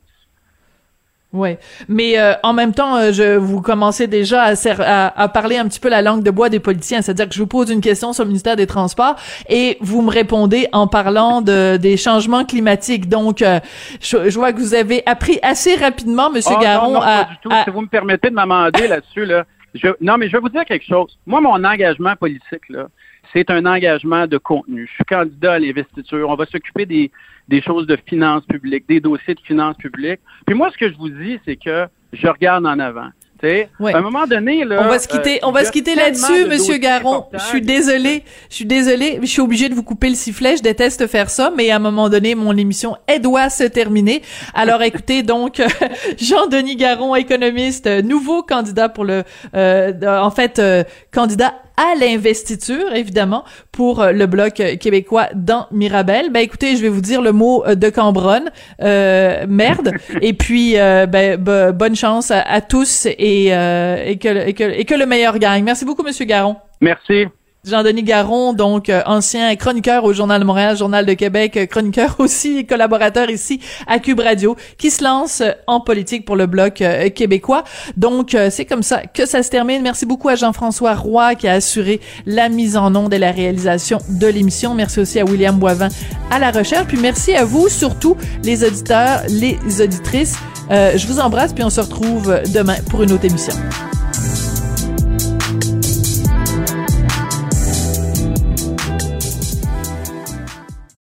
[1.38, 5.28] Ouais, mais euh, en même temps, euh, je vous commencez déjà à, ser- à, à
[5.28, 7.70] parler un petit peu la langue de bois des politiciens, c'est-à-dire que je vous pose
[7.70, 9.16] une question sur le ministère des Transports
[9.50, 13.08] et vous me répondez en parlant de des changements climatiques.
[13.08, 13.60] Donc, euh,
[14.02, 17.24] je, je vois que vous avez appris assez rapidement, Monsieur Ah, Garon, non, non, à,
[17.26, 17.50] pas du tout.
[17.66, 19.44] Si vous me permettez de m'amender là-dessus, là,
[19.76, 21.18] je, non, mais je vais vous dire quelque chose.
[21.26, 22.88] Moi, mon engagement politique, là,
[23.34, 24.88] c'est un engagement de contenu.
[24.88, 26.30] Je suis candidat à l'investiture.
[26.30, 27.12] On va s'occuper des,
[27.48, 30.20] des choses de finances publiques, des dossiers de finances publiques.
[30.46, 33.10] Puis moi, ce que je vous dis, c'est que je regarde en avant.
[33.44, 33.94] Ouais.
[33.94, 36.44] À un moment donné, là, On va se quitter, euh, on va se quitter là-dessus,
[36.44, 37.26] de Monsieur Garon.
[37.34, 40.58] Je suis désolée, je suis désolée, je suis obligée de vous couper le sifflet.
[40.58, 44.22] Je déteste faire ça, mais à un moment donné, mon émission elle doit se terminer.
[44.54, 45.62] Alors écoutez donc
[46.20, 49.24] Jean-Denis Garon, économiste, nouveau candidat pour le,
[49.56, 55.68] euh, en fait, euh, candidat à l'investiture, évidemment, pour euh, le bloc euh, québécois dans
[55.72, 56.32] Mirabel.
[56.32, 58.52] Ben écoutez, je vais vous dire le mot euh, de Cambronne,
[58.82, 59.92] euh, merde.
[60.22, 61.38] Et puis, euh, ben,
[61.72, 65.38] bonne chance à, à tous et, euh, et, que, et, que, et que le meilleur
[65.38, 65.64] gagne.
[65.64, 66.56] Merci beaucoup, Monsieur Garon.
[66.82, 67.28] Merci.
[67.68, 72.16] Jean-Denis Garon, donc euh, ancien chroniqueur au Journal de Montréal, Journal de Québec, euh, chroniqueur
[72.20, 76.84] aussi, collaborateur ici à Cube Radio, qui se lance euh, en politique pour le bloc
[77.16, 77.64] québécois.
[77.96, 79.82] Donc c'est comme ça que ça se termine.
[79.82, 84.00] Merci beaucoup à Jean-François Roy qui a assuré la mise en onde et la réalisation
[84.10, 84.74] de l'émission.
[84.74, 85.90] Merci aussi à William Boivin
[86.32, 86.88] à la recherche.
[86.88, 90.36] Puis merci à vous, surtout les auditeurs, les auditrices.
[90.72, 93.54] Euh, je vous embrasse, puis on se retrouve demain pour une autre émission.